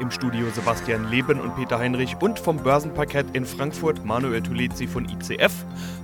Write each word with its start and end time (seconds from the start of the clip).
Im 0.00 0.12
Studio 0.12 0.46
Sebastian 0.54 1.10
Leben 1.10 1.40
und 1.40 1.56
Peter 1.56 1.76
Heinrich 1.76 2.16
und 2.20 2.38
vom 2.38 2.58
Börsenparkett 2.58 3.26
in 3.32 3.44
Frankfurt 3.44 4.04
Manuel 4.04 4.40
Tulezi 4.40 4.86
von 4.86 5.08
ICF. 5.08 5.52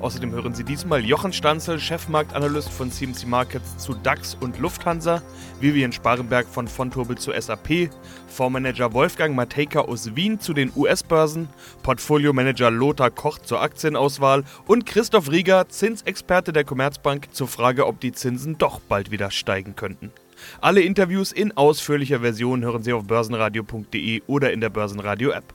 Außerdem 0.00 0.32
hören 0.32 0.52
Sie 0.52 0.64
diesmal 0.64 1.04
Jochen 1.04 1.32
Stanzel, 1.32 1.78
Chefmarktanalyst 1.78 2.70
von 2.70 2.90
CMC 2.90 3.26
Markets 3.28 3.78
zu 3.78 3.94
DAX 3.94 4.36
und 4.40 4.58
Lufthansa, 4.58 5.22
Vivian 5.60 5.92
Sparenberg 5.92 6.46
von 6.48 6.66
Fontobel 6.66 7.16
zu 7.16 7.30
SAP, 7.38 7.88
Fondsmanager 8.26 8.92
Wolfgang 8.92 9.36
Matejka 9.36 9.82
aus 9.82 10.16
Wien 10.16 10.40
zu 10.40 10.54
den 10.54 10.72
US-Börsen, 10.74 11.48
Portfoliomanager 11.84 12.72
Lothar 12.72 13.12
Koch 13.12 13.38
zur 13.38 13.62
Aktienauswahl 13.62 14.42
und 14.66 14.86
Christoph 14.86 15.30
Rieger, 15.30 15.68
Zinsexperte 15.68 16.52
der 16.52 16.64
Commerzbank, 16.64 17.28
zur 17.32 17.46
Frage, 17.46 17.86
ob 17.86 18.00
die 18.00 18.12
Zinsen 18.12 18.58
doch 18.58 18.80
bald 18.80 19.12
wieder 19.12 19.30
steigen 19.30 19.76
könnten. 19.76 20.10
Alle 20.60 20.80
Interviews 20.80 21.32
in 21.32 21.56
ausführlicher 21.56 22.20
Version 22.20 22.62
hören 22.62 22.82
Sie 22.82 22.92
auf 22.92 23.06
börsenradio.de 23.06 24.22
oder 24.26 24.52
in 24.52 24.60
der 24.60 24.70
Börsenradio-App. 24.70 25.54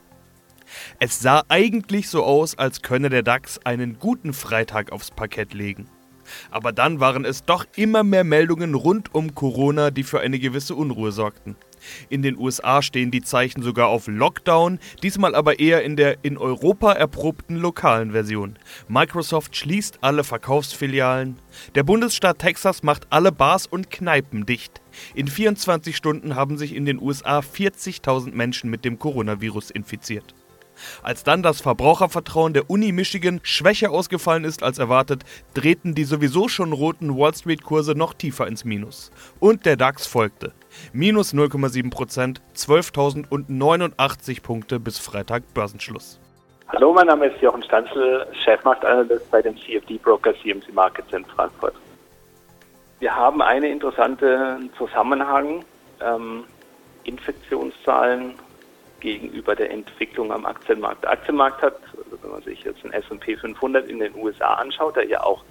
Es 0.99 1.19
sah 1.19 1.43
eigentlich 1.49 2.09
so 2.09 2.23
aus, 2.23 2.57
als 2.57 2.81
könne 2.81 3.09
der 3.09 3.23
DAX 3.23 3.59
einen 3.65 3.97
guten 3.99 4.33
Freitag 4.33 4.91
aufs 4.91 5.11
Parkett 5.11 5.53
legen. 5.53 5.88
Aber 6.52 6.71
dann 6.71 6.99
waren 6.99 7.25
es 7.25 7.43
doch 7.43 7.65
immer 7.75 8.03
mehr 8.03 8.23
Meldungen 8.23 8.75
rund 8.75 9.13
um 9.15 9.33
Corona, 9.33 9.89
die 9.91 10.03
für 10.03 10.19
eine 10.19 10.39
gewisse 10.39 10.75
Unruhe 10.75 11.11
sorgten. 11.11 11.55
In 12.09 12.21
den 12.21 12.38
USA 12.38 12.81
stehen 12.81 13.11
die 13.11 13.21
Zeichen 13.21 13.61
sogar 13.61 13.88
auf 13.88 14.07
Lockdown, 14.07 14.80
diesmal 15.03 15.35
aber 15.35 15.59
eher 15.59 15.83
in 15.83 15.95
der 15.95 16.17
in 16.23 16.38
Europa 16.38 16.94
erprobten 16.94 17.55
lokalen 17.55 18.11
Version. 18.11 18.58
Microsoft 18.88 19.55
schließt 19.55 20.00
alle 20.02 20.23
Verkaufsfilialen. 20.23 21.38
Der 21.75 21.83
Bundesstaat 21.83 22.39
Texas 22.39 22.83
macht 22.83 23.07
alle 23.09 23.31
Bars 23.31 23.67
und 23.67 23.89
Kneipen 23.89 24.45
dicht. 24.45 24.81
In 25.13 25.27
24 25.27 25.95
Stunden 25.95 26.35
haben 26.35 26.57
sich 26.57 26.75
in 26.75 26.85
den 26.85 27.02
USA 27.02 27.39
40.000 27.39 28.33
Menschen 28.33 28.69
mit 28.69 28.85
dem 28.85 29.00
Coronavirus 29.00 29.72
infiziert. 29.72 30.33
Als 31.03 31.23
dann 31.23 31.44
das 31.44 31.61
Verbrauchervertrauen 31.61 32.53
der 32.53 32.69
Uni 32.69 32.91
Michigan 32.91 33.39
schwächer 33.44 33.91
ausgefallen 33.91 34.44
ist 34.44 34.63
als 34.63 34.77
erwartet, 34.77 35.23
drehten 35.53 35.95
die 35.95 36.03
sowieso 36.03 36.47
schon 36.47 36.73
roten 36.73 37.17
Wall 37.17 37.33
Street-Kurse 37.33 37.95
noch 37.95 38.13
tiefer 38.13 38.47
ins 38.47 38.66
Minus. 38.66 39.11
Und 39.39 39.66
der 39.66 39.77
DAX 39.77 40.05
folgte. 40.05 40.53
Minus 40.94 41.34
0,7% 41.34 42.38
12.089 42.56 44.42
Punkte 44.42 44.80
bis 44.80 45.00
Freitag 45.00 45.44
Börsenschluss. 45.53 46.20
Hallo, 46.70 46.94
mein 46.94 47.08
Name 47.08 47.28
ist 47.28 47.42
Jochen 47.42 47.64
Stanzel, 47.64 48.28
Chefmarktanalyst 48.44 49.30
bei 49.31 49.42
dem 49.42 49.58
CFD-Broker 49.58 50.34
CMC 50.42 50.73
Markets 50.73 51.12
in 51.12 51.25
Frankfurt. 51.25 51.73
Wir 53.00 53.16
haben 53.16 53.42
einen 53.42 53.72
interessanten 53.72 54.70
Zusammenhang. 54.78 55.66
Ähm, 56.02 56.44
Infektionszahlen 57.03 58.36
gegenüber 59.00 59.56
der 59.56 59.72
Entwicklung 59.72 60.31
am 60.31 60.45
Aktienmarkt. 60.45 61.03
Der 61.03 61.12
Aktienmarkt 61.12 61.62
hat, 61.62 61.75
also 61.97 62.22
wenn 62.22 62.31
man 62.31 62.42
sich 62.44 62.64
jetzt 62.64 62.84
den 62.84 62.92
S&P 62.92 63.38
500 63.38 63.88
in 63.88 64.00
den 64.00 64.14
USA 64.16 64.56
anschaut, 64.56 64.95
der 64.95 65.08
ja 65.08 65.23
auch, 65.23 65.44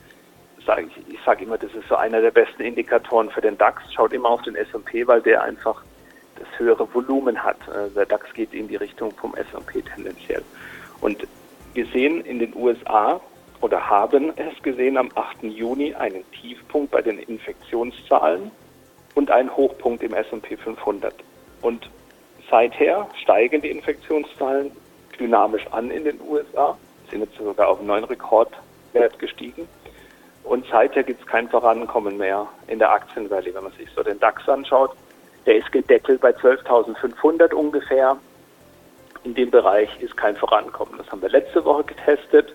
sage 0.69 0.87
ich, 0.87 1.15
ich 1.15 1.21
sage 1.25 1.45
immer, 1.45 1.57
das 1.59 1.75
ist 1.75 1.89
so 1.89 1.97
einer 1.97 2.21
der 2.21 2.31
besten 2.31 2.63
Indikatoren 2.63 3.31
für 3.31 3.41
den 3.41 3.57
DAX. 3.57 3.83
Schaut 3.93 4.13
immer 4.13 4.29
auf 4.29 4.43
den 4.43 4.55
S&P, 4.55 5.07
weil 5.07 5.23
der 5.23 5.43
einfach 5.43 5.83
das 6.39 6.47
höhere 6.59 6.87
Volumen 6.95 7.43
hat. 7.43 7.57
Äh, 7.69 7.91
der 7.95 8.07
DAX 8.07 8.33
geht 8.35 8.53
in 8.53 8.69
die 8.69 8.77
Richtung 8.77 9.13
vom 9.13 9.35
S&P 9.35 9.83
tendenziell. 9.83 10.43
Und 11.01 11.27
wir 11.75 11.87
sehen 11.87 12.21
in 12.21 12.39
den 12.39 12.55
USA 12.55 13.21
oder 13.61 13.89
haben 13.89 14.33
es 14.37 14.62
gesehen 14.62 14.97
am 14.97 15.11
8. 15.15 15.43
Juni 15.45 15.95
einen 15.95 16.31
Tiefpunkt 16.33 16.93
bei 16.93 17.03
den 17.03 17.19
Infektionszahlen 17.19 18.51
und 19.15 19.31
einen 19.31 19.57
Hochpunkt 19.57 20.03
im 20.03 20.12
S&P 20.12 20.57
500. 20.57 21.15
Und 21.62 21.89
Seither 22.51 23.09
steigen 23.23 23.61
die 23.61 23.71
Infektionszahlen 23.71 24.71
dynamisch 25.19 25.67
an 25.71 25.91
in 25.91 26.05
den 26.05 26.21
USA, 26.21 26.78
sind 27.11 27.21
jetzt 27.21 27.37
sogar 27.37 27.69
auf 27.69 27.78
einen 27.78 27.89
neuen 27.89 28.05
Rekordwert 28.05 29.19
gestiegen. 29.19 29.69
Und 30.48 30.64
seither 30.70 31.03
gibt 31.03 31.20
es 31.20 31.26
kein 31.26 31.47
Vorankommen 31.50 32.16
mehr 32.16 32.47
in 32.69 32.78
der 32.78 32.91
Aktienvalley, 32.91 33.54
wenn 33.54 33.64
man 33.64 33.72
sich 33.72 33.91
so 33.94 34.03
den 34.03 34.19
DAX 34.19 34.48
anschaut. 34.48 34.97
Der 35.44 35.56
ist 35.56 35.70
gedeckelt 35.72 36.22
bei 36.22 36.31
12.500 36.31 37.53
ungefähr. 37.53 38.16
In 39.25 39.34
dem 39.34 39.50
Bereich 39.50 39.91
ist 40.00 40.16
kein 40.16 40.36
Vorankommen. 40.36 40.94
Das 40.97 41.10
haben 41.12 41.20
wir 41.20 41.28
letzte 41.28 41.62
Woche 41.66 41.84
getestet. 41.84 42.54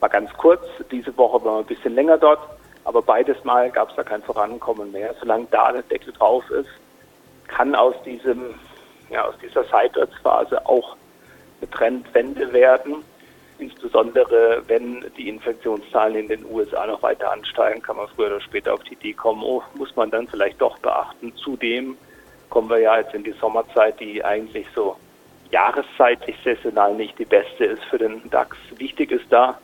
War 0.00 0.08
ganz 0.08 0.32
kurz. 0.34 0.66
Diese 0.90 1.16
Woche 1.16 1.44
waren 1.44 1.54
wir 1.54 1.58
ein 1.60 1.66
bisschen 1.66 1.94
länger 1.94 2.18
dort. 2.18 2.40
Aber 2.82 3.00
beides 3.00 3.42
Mal 3.44 3.70
gab 3.70 3.90
es 3.90 3.94
da 3.94 4.02
kein 4.02 4.22
Vorankommen 4.22 4.90
mehr. 4.90 5.14
Solange 5.20 5.46
da 5.52 5.70
der 5.70 5.82
Deckel 5.82 6.12
drauf 6.14 6.50
ist, 6.50 6.70
kann 7.46 7.76
aus 7.76 7.94
diesem 8.04 8.56
ja, 9.10 9.24
aus 9.24 9.34
dieser 9.40 9.62
Seitwärtsphase 9.64 10.66
auch 10.66 10.96
eine 11.60 11.70
Trendwende 11.70 12.52
werden. 12.52 13.04
Insbesondere 13.58 14.62
wenn 14.66 15.04
die 15.16 15.28
Infektionszahlen 15.28 16.16
in 16.16 16.28
den 16.28 16.44
USA 16.50 16.86
noch 16.86 17.02
weiter 17.02 17.30
ansteigen, 17.30 17.80
kann 17.82 17.96
man 17.96 18.08
früher 18.08 18.26
oder 18.26 18.40
später 18.40 18.74
auf 18.74 18.82
die 18.82 18.94
Idee 18.94 19.12
kommen, 19.12 19.42
oh, 19.42 19.62
muss 19.74 19.94
man 19.94 20.10
dann 20.10 20.26
vielleicht 20.26 20.60
doch 20.60 20.78
beachten. 20.78 21.32
Zudem 21.36 21.96
kommen 22.50 22.68
wir 22.68 22.78
ja 22.78 22.98
jetzt 22.98 23.14
in 23.14 23.22
die 23.22 23.34
Sommerzeit, 23.40 24.00
die 24.00 24.24
eigentlich 24.24 24.66
so 24.74 24.96
jahreszeitlich 25.50 26.36
saisonal 26.44 26.94
nicht 26.94 27.18
die 27.18 27.24
beste 27.24 27.64
ist 27.64 27.84
für 27.84 27.98
den 27.98 28.28
DAX. 28.30 28.56
Wichtig 28.76 29.12
ist 29.12 29.26
da 29.30 29.58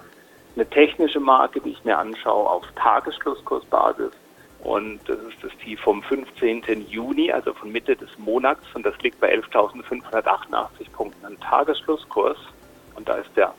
eine 0.54 0.68
technische 0.68 1.20
Marke, 1.20 1.60
die 1.60 1.70
ich 1.70 1.84
mir 1.84 1.98
anschaue 1.98 2.48
auf 2.48 2.64
Tagesschlusskursbasis. 2.76 4.12
Und 4.62 5.00
das 5.06 5.18
ist 5.20 5.42
das 5.42 5.50
Tief 5.64 5.80
vom 5.80 6.02
15. 6.02 6.86
Juni, 6.88 7.32
also 7.32 7.54
von 7.54 7.72
Mitte 7.72 7.96
des 7.96 8.10
Monats. 8.18 8.62
Und 8.74 8.84
das 8.84 8.96
liegt 8.98 9.18
bei 9.20 9.34
11.588 9.34 10.90
Punkten 10.92 11.24
an 11.24 11.40
Tagesschlusskurs. 11.40 12.38
Und 12.94 13.08
da 13.08 13.14
ist 13.14 13.30
der 13.36 13.54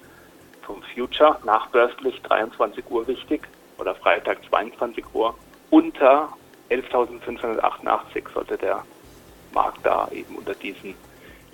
vom 0.61 0.81
Future 0.93 1.39
nachbörslich 1.43 2.21
23 2.21 2.89
Uhr 2.89 3.07
wichtig 3.07 3.47
oder 3.77 3.95
Freitag 3.95 4.39
22 4.49 5.03
Uhr. 5.13 5.35
Unter 5.69 6.29
11.588 6.69 8.23
sollte 8.33 8.57
der 8.57 8.83
Markt 9.53 9.85
da 9.85 10.07
eben 10.11 10.35
unter 10.35 10.53
diesem 10.55 10.95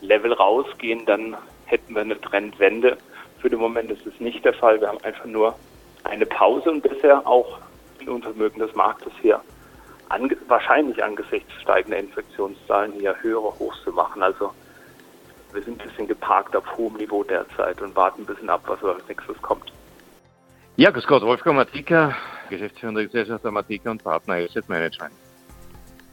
Level 0.01 0.33
rausgehen. 0.33 1.05
Dann 1.05 1.37
hätten 1.65 1.93
wir 1.93 2.01
eine 2.01 2.19
Trendwende. 2.19 2.97
Für 3.39 3.49
den 3.49 3.59
Moment 3.59 3.91
ist 3.91 4.05
es 4.05 4.19
nicht 4.19 4.43
der 4.45 4.53
Fall. 4.53 4.79
Wir 4.81 4.89
haben 4.89 5.03
einfach 5.03 5.25
nur 5.25 5.55
eine 6.03 6.25
Pause 6.25 6.71
und 6.71 6.81
bisher 6.81 7.25
auch 7.25 7.59
Unvermögen 8.05 8.59
des 8.59 8.73
Marktes 8.73 9.11
hier 9.21 9.41
ange 10.09 10.37
wahrscheinlich 10.47 11.03
angesichts 11.03 11.51
steigender 11.61 11.97
Infektionszahlen 11.97 12.93
hier 12.93 13.15
höhere 13.21 13.59
Hochs 13.59 13.77
zu 13.83 13.91
machen. 13.91 14.23
Also 14.23 14.51
wir 15.53 15.63
sind 15.63 15.81
ein 15.81 15.87
bisschen 15.87 16.07
geparkt 16.07 16.55
auf 16.55 16.65
hohem 16.77 16.95
Niveau 16.95 17.23
derzeit 17.23 17.81
und 17.81 17.95
warten 17.95 18.23
ein 18.23 18.25
bisschen 18.25 18.49
ab, 18.49 18.63
was 18.67 18.83
als 18.83 19.07
nächstes 19.07 19.41
kommt. 19.41 19.71
Ja, 20.75 20.91
grüß 20.91 21.07
Gott, 21.07 21.23
Wolfgang 21.23 21.55
Matika, 21.55 22.15
Geschäftsführender 22.49 23.03
Gesellschaft 23.03 23.43
der 23.43 23.51
Matika 23.51 23.89
und 23.89 24.03
Partner 24.03 24.35
Asset 24.35 24.69
Management. 24.69 25.13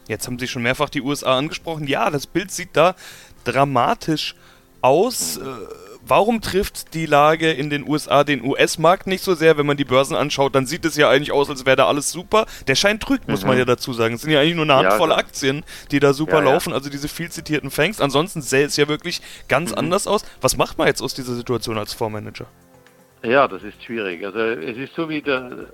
Jetzt 0.09 0.27
haben 0.27 0.39
Sie 0.39 0.49
schon 0.49 0.62
mehrfach 0.62 0.91
die 0.91 1.03
USA 1.03 1.39
angesprochen. 1.39 1.87
Ja, 1.87 2.11
das 2.11 2.27
Bild 2.27 2.50
sieht 2.50 2.71
da 2.75 2.95
dramatisch 3.45 4.34
aus. 4.81 5.39
Mhm. 5.39 5.69
Warum 6.06 6.42
trifft 6.42 6.92
die 6.92 7.06
Lage 7.06 7.50
in 7.50 7.70
den 7.70 7.88
USA 7.88 8.25
den 8.25 8.44
US-Markt 8.44 9.06
nicht 9.06 9.25
so 9.25 9.34
sehr? 9.34 9.56
Wenn 9.56 9.65
man 9.65 9.78
die 9.78 9.87
Börsen 9.87 10.15
anschaut, 10.15 10.54
dann 10.54 10.66
sieht 10.66 10.84
es 10.84 10.97
ja 10.97 11.09
eigentlich 11.09 11.32
aus, 11.32 11.48
als 11.48 11.65
wäre 11.65 11.76
da 11.76 11.87
alles 11.87 12.12
super. 12.12 12.44
Der 12.66 12.75
Schein 12.75 13.00
trügt, 13.00 13.26
muss 13.26 13.42
mhm. 13.42 13.48
man 13.48 13.59
ja 13.59 13.65
dazu 13.65 13.94
sagen. 13.94 14.16
Es 14.16 14.20
sind 14.20 14.31
ja 14.31 14.41
eigentlich 14.41 14.56
nur 14.56 14.65
eine 14.65 14.76
Handvoll 14.76 15.10
ja, 15.10 15.16
Aktien, 15.16 15.65
die 15.91 16.00
da 16.00 16.12
super 16.12 16.44
ja, 16.44 16.53
laufen, 16.53 16.74
also 16.74 16.91
diese 16.91 17.09
viel 17.09 17.30
zitierten 17.30 17.71
Fangs. 17.71 18.03
Ansonsten 18.03 18.42
sähe 18.42 18.66
es 18.66 18.77
ja 18.77 18.86
wirklich 18.86 19.22
ganz 19.48 19.71
mhm. 19.71 19.78
anders 19.78 20.06
aus. 20.06 20.27
Was 20.42 20.59
macht 20.59 20.77
man 20.77 20.89
jetzt 20.89 21.01
aus 21.01 21.15
dieser 21.15 21.34
Situation 21.34 21.78
als 21.78 21.95
Fondsmanager? 21.95 22.47
Ja, 23.22 23.48
das 23.48 23.62
ist 23.62 23.83
schwierig. 23.83 24.22
Also 24.27 24.39
es 24.39 24.77
ist 24.77 24.95
so 24.95 25.09
wie 25.09 25.22
der, 25.22 25.68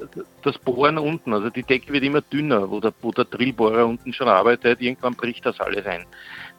das 0.44 0.56
Bohren 0.59 0.97
unten. 0.99 1.35
Also 1.35 1.50
die 1.50 1.65
Decke 1.65 1.93
wird 1.93 2.05
immer 2.05 2.21
dünner, 2.21 2.71
wo 2.71 2.79
der, 2.79 2.93
wo 3.03 3.11
der 3.11 3.25
Drillbohrer 3.25 3.85
unten 3.85 4.12
schon 4.12 4.29
arbeitet. 4.29 4.81
Irgendwann 4.81 5.17
bricht 5.17 5.44
das 5.44 5.59
alles 5.59 5.85
ein. 5.87 6.05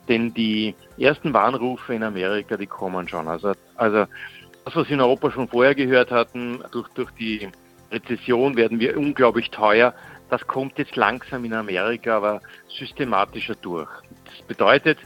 Denn 0.07 0.33
die 0.33 0.75
ersten 0.98 1.33
Warnrufe 1.33 1.94
in 1.94 2.03
Amerika, 2.03 2.57
die 2.57 2.68
kommen 2.68 3.07
schon. 3.07 3.27
Also, 3.27 3.53
also 3.75 4.06
das, 4.65 4.75
was 4.75 4.88
wir 4.88 4.95
in 4.95 5.01
Europa 5.01 5.31
schon 5.31 5.48
vorher 5.48 5.75
gehört 5.75 6.12
hatten, 6.12 6.63
durch, 6.71 6.88
durch 6.89 7.12
die 7.12 7.50
Rezession 7.92 8.56
werden 8.56 8.80
wir 8.80 8.98
unglaublich 8.98 9.50
teuer. 9.50 9.94
Das 10.30 10.45
kommt 10.48 10.77
jetzt 10.77 10.95
langsam 10.95 11.44
in 11.45 11.53
Amerika, 11.53 12.18
aber 12.18 12.42
systematischer 12.69 13.56
durch. 13.56 13.89
Das 14.25 14.42
bedeutet, 14.48 14.98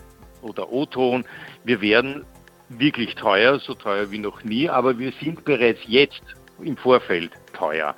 oder 0.42 0.71
O-Ton, 0.71 1.25
wir 1.63 1.81
werden 1.81 2.25
wirklich 2.69 3.15
teuer, 3.15 3.59
so 3.59 3.74
teuer 3.74 4.12
wie 4.12 4.19
noch 4.19 4.44
nie, 4.44 4.69
aber 4.69 4.98
wir 4.98 5.12
sind 5.21 5.44
bereits 5.45 5.80
jetzt 5.88 6.24
im 6.62 6.77
Vorfeld 6.77 7.31
teuer. 7.53 7.95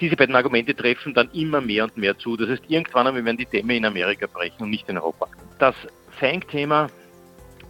diese 0.00 0.16
beiden 0.16 0.34
Argumente 0.34 0.74
treffen 0.74 1.14
dann 1.14 1.30
immer 1.32 1.60
mehr 1.60 1.84
und 1.84 1.96
mehr 1.96 2.18
zu. 2.18 2.36
Das 2.36 2.48
heißt, 2.48 2.64
irgendwann 2.68 3.06
einmal 3.06 3.24
werden 3.24 3.38
die 3.38 3.46
Dämme 3.46 3.76
in 3.76 3.84
Amerika 3.84 4.26
brechen 4.26 4.62
und 4.62 4.70
nicht 4.70 4.88
in 4.88 4.98
Europa. 4.98 5.28
Das 5.58 5.74
FANG-Thema 6.18 6.88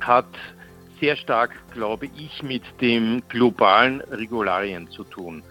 hat 0.00 0.26
sehr 1.00 1.16
stark, 1.16 1.52
glaube 1.72 2.06
ich, 2.16 2.42
mit 2.42 2.62
dem 2.80 3.22
globalen 3.28 4.00
Regularien 4.00 4.88
zu 4.90 5.04
tun. 5.04 5.42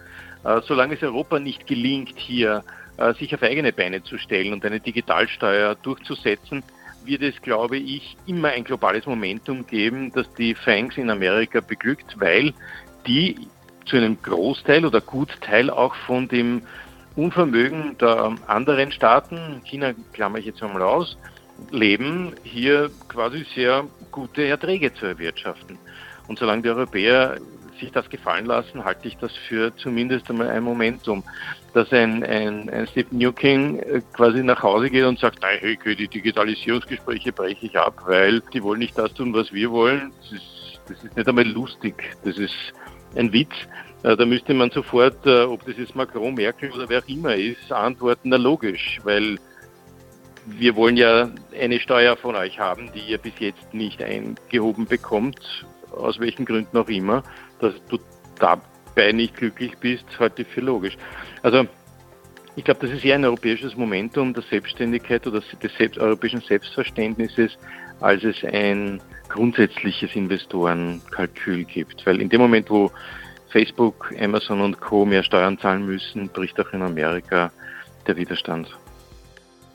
Äh, 0.44 0.60
solange 0.64 0.94
es 0.94 1.02
Europa 1.02 1.38
nicht 1.38 1.66
gelingt, 1.66 2.14
hier 2.16 2.64
äh, 2.96 3.14
sich 3.14 3.34
auf 3.34 3.42
eigene 3.42 3.72
Beine 3.72 4.02
zu 4.02 4.18
stellen 4.18 4.52
und 4.52 4.64
eine 4.64 4.80
Digitalsteuer 4.80 5.74
durchzusetzen, 5.76 6.62
wird 7.04 7.22
es, 7.22 7.40
glaube 7.42 7.76
ich, 7.76 8.16
immer 8.26 8.48
ein 8.48 8.64
globales 8.64 9.06
Momentum 9.06 9.66
geben, 9.66 10.12
das 10.12 10.32
die 10.34 10.54
Fangs 10.54 10.96
in 10.96 11.10
Amerika 11.10 11.60
beglückt, 11.60 12.18
weil 12.18 12.52
die 13.06 13.36
zu 13.84 13.96
einem 13.96 14.20
Großteil 14.20 14.84
oder 14.84 15.00
Gutteil 15.00 15.70
auch 15.70 15.94
von 15.94 16.26
dem 16.26 16.62
Unvermögen 17.14 17.96
der 17.98 18.36
anderen 18.46 18.90
Staaten, 18.90 19.62
China 19.64 19.94
klammer 20.12 20.38
ich 20.38 20.46
jetzt 20.46 20.62
einmal 20.62 20.82
aus, 20.82 21.16
leben, 21.70 22.34
hier 22.42 22.90
quasi 23.08 23.46
sehr 23.54 23.84
gute 24.10 24.44
Erträge 24.44 24.92
zu 24.94 25.06
erwirtschaften. 25.06 25.78
Und 26.28 26.38
solange 26.38 26.62
die 26.62 26.68
Europäer 26.70 27.38
sich 27.78 27.92
das 27.92 28.08
gefallen 28.08 28.46
lassen, 28.46 28.84
halte 28.84 29.08
ich 29.08 29.16
das 29.18 29.32
für 29.48 29.74
zumindest 29.76 30.30
einmal 30.30 30.48
ein 30.48 30.62
Momentum, 30.62 31.22
dass 31.74 31.92
ein, 31.92 32.24
ein, 32.24 32.70
ein 32.70 32.86
Steve 32.86 33.14
Newking 33.14 33.78
äh, 33.80 34.00
quasi 34.12 34.42
nach 34.42 34.62
Hause 34.62 34.90
geht 34.90 35.04
und 35.04 35.18
sagt, 35.18 35.42
nein, 35.42 35.58
hey, 35.60 35.78
die 35.94 36.08
Digitalisierungsgespräche 36.08 37.32
breche 37.32 37.66
ich 37.66 37.78
ab, 37.78 38.02
weil 38.06 38.40
die 38.52 38.62
wollen 38.62 38.78
nicht 38.78 38.96
das 38.96 39.12
tun, 39.14 39.34
was 39.34 39.52
wir 39.52 39.70
wollen. 39.70 40.12
Das 40.22 40.32
ist, 40.32 40.80
das 40.88 41.04
ist 41.04 41.16
nicht 41.16 41.28
einmal 41.28 41.46
lustig, 41.46 42.16
das 42.24 42.38
ist 42.38 42.54
ein 43.14 43.32
Witz. 43.32 43.52
Äh, 44.02 44.16
da 44.16 44.24
müsste 44.24 44.54
man 44.54 44.70
sofort, 44.70 45.26
äh, 45.26 45.42
ob 45.42 45.64
das 45.66 45.76
jetzt 45.76 45.94
Macron, 45.94 46.34
Merkel 46.34 46.70
oder 46.72 46.88
wer 46.88 47.00
auch 47.02 47.08
immer 47.08 47.34
ist, 47.34 47.70
antworten, 47.70 48.30
na 48.30 48.36
logisch, 48.36 49.00
weil 49.04 49.38
wir 50.46 50.76
wollen 50.76 50.96
ja 50.96 51.30
eine 51.60 51.80
Steuer 51.80 52.16
von 52.16 52.36
euch 52.36 52.58
haben, 52.58 52.90
die 52.94 53.00
ihr 53.00 53.18
bis 53.18 53.34
jetzt 53.38 53.74
nicht 53.74 54.02
eingehoben 54.02 54.86
bekommt, 54.86 55.66
aus 55.90 56.18
welchen 56.18 56.44
Gründen 56.44 56.76
auch 56.76 56.88
immer 56.88 57.22
dass 57.60 57.74
du 57.88 57.98
dabei 58.38 59.12
nicht 59.12 59.36
glücklich 59.36 59.76
bist, 59.78 60.04
halte 60.18 60.42
ich 60.42 60.48
für 60.48 60.60
logisch. 60.60 60.96
Also 61.42 61.66
ich 62.54 62.64
glaube, 62.64 62.80
das 62.86 62.96
ist 62.96 63.04
eher 63.04 63.16
ein 63.16 63.24
europäisches 63.24 63.76
Momentum 63.76 64.32
der 64.32 64.42
Selbstständigkeit 64.42 65.26
oder 65.26 65.40
des 65.40 65.76
selbst, 65.76 65.98
europäischen 65.98 66.40
Selbstverständnisses, 66.40 67.58
als 68.00 68.24
es 68.24 68.42
ein 68.44 69.00
grundsätzliches 69.28 70.14
Investorenkalkül 70.14 71.64
gibt. 71.64 72.06
Weil 72.06 72.20
in 72.20 72.28
dem 72.28 72.40
Moment, 72.40 72.70
wo 72.70 72.90
Facebook, 73.50 74.12
Amazon 74.18 74.60
und 74.60 74.80
Co. 74.80 75.04
mehr 75.04 75.22
Steuern 75.22 75.58
zahlen 75.58 75.84
müssen, 75.84 76.28
bricht 76.28 76.58
auch 76.60 76.72
in 76.72 76.82
Amerika 76.82 77.52
der 78.06 78.16
Widerstand. 78.16 78.68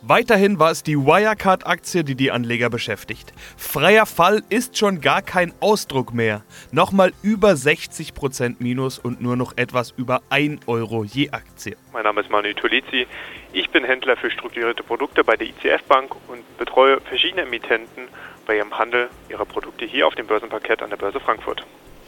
Weiterhin 0.04 0.58
war 0.58 0.72
es 0.72 0.82
die 0.82 0.98
Wirecard-Aktie, 0.98 2.04
die 2.04 2.16
die 2.16 2.32
Anleger 2.32 2.72
beschäftigt. 2.72 3.34
Freier 3.56 4.08
Fall 4.08 4.42
ist 4.50 4.76
schon 4.76 5.00
gar 5.00 5.22
kein 5.22 5.54
Ausdruck 5.60 6.12
mehr. 6.12 6.42
Nochmal 6.72 7.14
über 7.22 7.52
60% 7.52 8.56
Minus 8.58 8.98
und 8.98 9.22
nur 9.22 9.36
noch 9.36 9.56
etwas 9.58 9.94
über 9.96 10.24
1 10.32 10.68
Euro 10.68 11.04
je 11.04 11.30
Aktie. 11.30 11.78
Mein 11.94 12.04
Name 12.04 12.22
ist 12.22 12.32
Manu 12.32 12.52
Tolizi. 12.54 13.06
Ich 13.54 13.70
bin 13.70 13.84
Händler 13.84 14.18
für 14.18 14.32
strukturierte 14.32 14.82
Produkte 14.82 15.24
bei 15.24 15.38
der 15.38 15.48
ICF 15.48 15.84
Bank 15.88 16.16
und 16.28 16.58
betreue 16.58 17.00
verschiedene 17.02 17.44
Emittenten 17.44 18.08
bei 18.48 18.58
ihrem 18.58 18.76
Handel 18.76 19.08
ihrer 19.30 19.46
Produkte 19.46 19.86
hier 19.86 20.08
auf 20.08 20.16
dem 20.16 20.26
Börsenparkett 20.26 20.82
an 20.82 20.90
der 20.90 20.98
Börse 20.98 21.20
Frankfurt. 21.20 21.64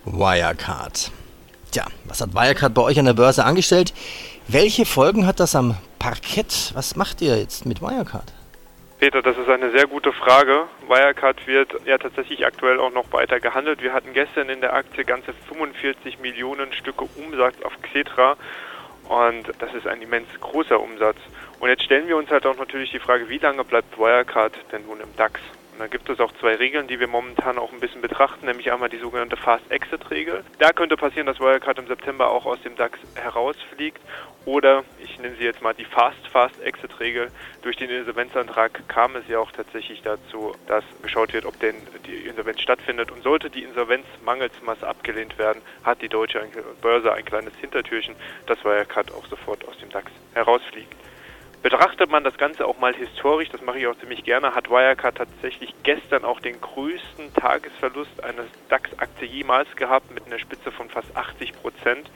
Wirecard. 0.05 1.11
Tja, 1.71 1.85
was 2.05 2.21
hat 2.21 2.33
Wirecard 2.33 2.73
bei 2.73 2.81
euch 2.81 2.97
an 2.97 3.05
der 3.05 3.13
Börse 3.13 3.45
angestellt? 3.45 3.93
Welche 4.47 4.85
Folgen 4.85 5.27
hat 5.27 5.39
das 5.39 5.55
am 5.55 5.77
Parkett? 6.03 6.71
Was 6.73 6.97
macht 6.97 7.21
ihr 7.21 7.37
jetzt 7.37 7.65
mit 7.65 7.81
Wirecard? 7.81 8.33
Peter, 8.99 9.21
das 9.21 9.37
ist 9.37 9.47
eine 9.47 9.71
sehr 9.71 9.87
gute 9.87 10.11
Frage. 10.11 10.65
Wirecard 10.89 11.47
wird 11.47 11.71
ja 11.85 11.97
tatsächlich 11.97 12.45
aktuell 12.45 12.77
auch 12.81 12.91
noch 12.91 13.09
weiter 13.13 13.39
gehandelt. 13.39 13.81
Wir 13.81 13.93
hatten 13.93 14.11
gestern 14.11 14.49
in 14.49 14.59
der 14.59 14.73
Aktie 14.73 15.05
ganze 15.05 15.31
45 15.47 16.19
Millionen 16.19 16.73
Stücke 16.73 17.05
Umsatz 17.15 17.55
auf 17.63 17.71
Xetra 17.83 18.35
und 19.07 19.43
das 19.59 19.73
ist 19.73 19.87
ein 19.87 20.01
immens 20.01 20.27
großer 20.41 20.77
Umsatz. 20.77 21.15
Und 21.61 21.69
jetzt 21.69 21.83
stellen 21.83 22.09
wir 22.09 22.17
uns 22.17 22.29
halt 22.29 22.45
auch 22.45 22.57
natürlich 22.57 22.91
die 22.91 22.99
Frage, 22.99 23.29
wie 23.29 23.37
lange 23.37 23.63
bleibt 23.63 23.97
Wirecard 23.97 24.51
denn 24.73 24.85
nun 24.85 24.99
im 24.99 25.15
DAX? 25.15 25.39
Und 25.73 25.79
da 25.79 25.87
gibt 25.87 26.07
es 26.07 26.19
auch 26.19 26.31
zwei 26.33 26.53
Regeln, 26.53 26.87
die 26.87 26.99
wir 26.99 27.07
momentan 27.07 27.57
auch 27.57 27.73
ein 27.73 27.79
bisschen 27.79 28.01
betrachten, 28.01 28.45
nämlich 28.45 28.71
einmal 28.71 28.89
die 28.89 28.99
sogenannte 28.99 29.37
Fast-Exit-Regel. 29.37 30.43
Da 30.59 30.71
könnte 30.71 30.95
passieren, 30.97 31.25
dass 31.25 31.39
Wirecard 31.39 31.79
im 31.79 31.87
September 31.87 32.29
auch 32.29 32.45
aus 32.45 32.61
dem 32.61 32.75
DAX 32.75 32.99
herausfliegt. 33.15 33.99
Oder, 34.45 34.83
ich 34.99 35.17
nenne 35.17 35.35
sie 35.35 35.45
jetzt 35.45 35.63
mal 35.63 35.73
die 35.73 35.85
Fast-Fast-Exit-Regel. 35.85 37.31
Durch 37.63 37.75
den 37.75 37.89
Insolvenzantrag 37.89 38.87
kam 38.87 39.15
es 39.15 39.27
ja 39.27 39.39
auch 39.39 39.51
tatsächlich 39.51 40.03
dazu, 40.03 40.53
dass 40.67 40.83
geschaut 41.01 41.33
wird, 41.33 41.45
ob 41.45 41.59
denn 41.59 41.75
die 42.05 42.27
Insolvenz 42.27 42.61
stattfindet. 42.61 43.09
Und 43.09 43.23
sollte 43.23 43.49
die 43.49 43.63
Insolvenz 43.63 44.05
mangels 44.23 44.53
abgelehnt 44.83 45.39
werden, 45.39 45.63
hat 45.83 46.03
die 46.03 46.09
deutsche 46.09 46.39
Börse 46.83 47.11
ein 47.13 47.25
kleines 47.25 47.55
Hintertürchen, 47.55 48.15
dass 48.45 48.63
Wirecard 48.63 49.11
auch 49.11 49.25
sofort 49.25 49.67
aus 49.67 49.77
dem 49.79 49.89
DAX 49.89 50.11
herausfliegt. 50.35 50.93
Betrachtet 51.63 52.11
man 52.11 52.25
das 52.25 52.37
Ganze 52.37 52.67
auch 52.67 52.77
mal 52.77 52.93
historisch, 52.93 53.47
das 53.49 53.61
mache 53.61 53.79
ich 53.79 53.87
auch 53.87 53.97
ziemlich 53.97 54.25
gerne, 54.25 54.53
hat 54.53 54.69
Wirecard 54.69 55.15
tatsächlich 55.15 55.73
gestern 55.83 56.25
auch 56.25 56.41
den 56.41 56.59
größten 56.59 57.33
Tagesverlust 57.35 58.21
einer 58.21 58.43
DAX-Aktie 58.67 59.25
jemals 59.25 59.73
gehabt 59.77 60.13
mit 60.13 60.25
einer 60.25 60.39
Spitze 60.39 60.73
von 60.73 60.89
fast 60.89 61.15
80 61.15 61.53
Prozent 61.53 62.11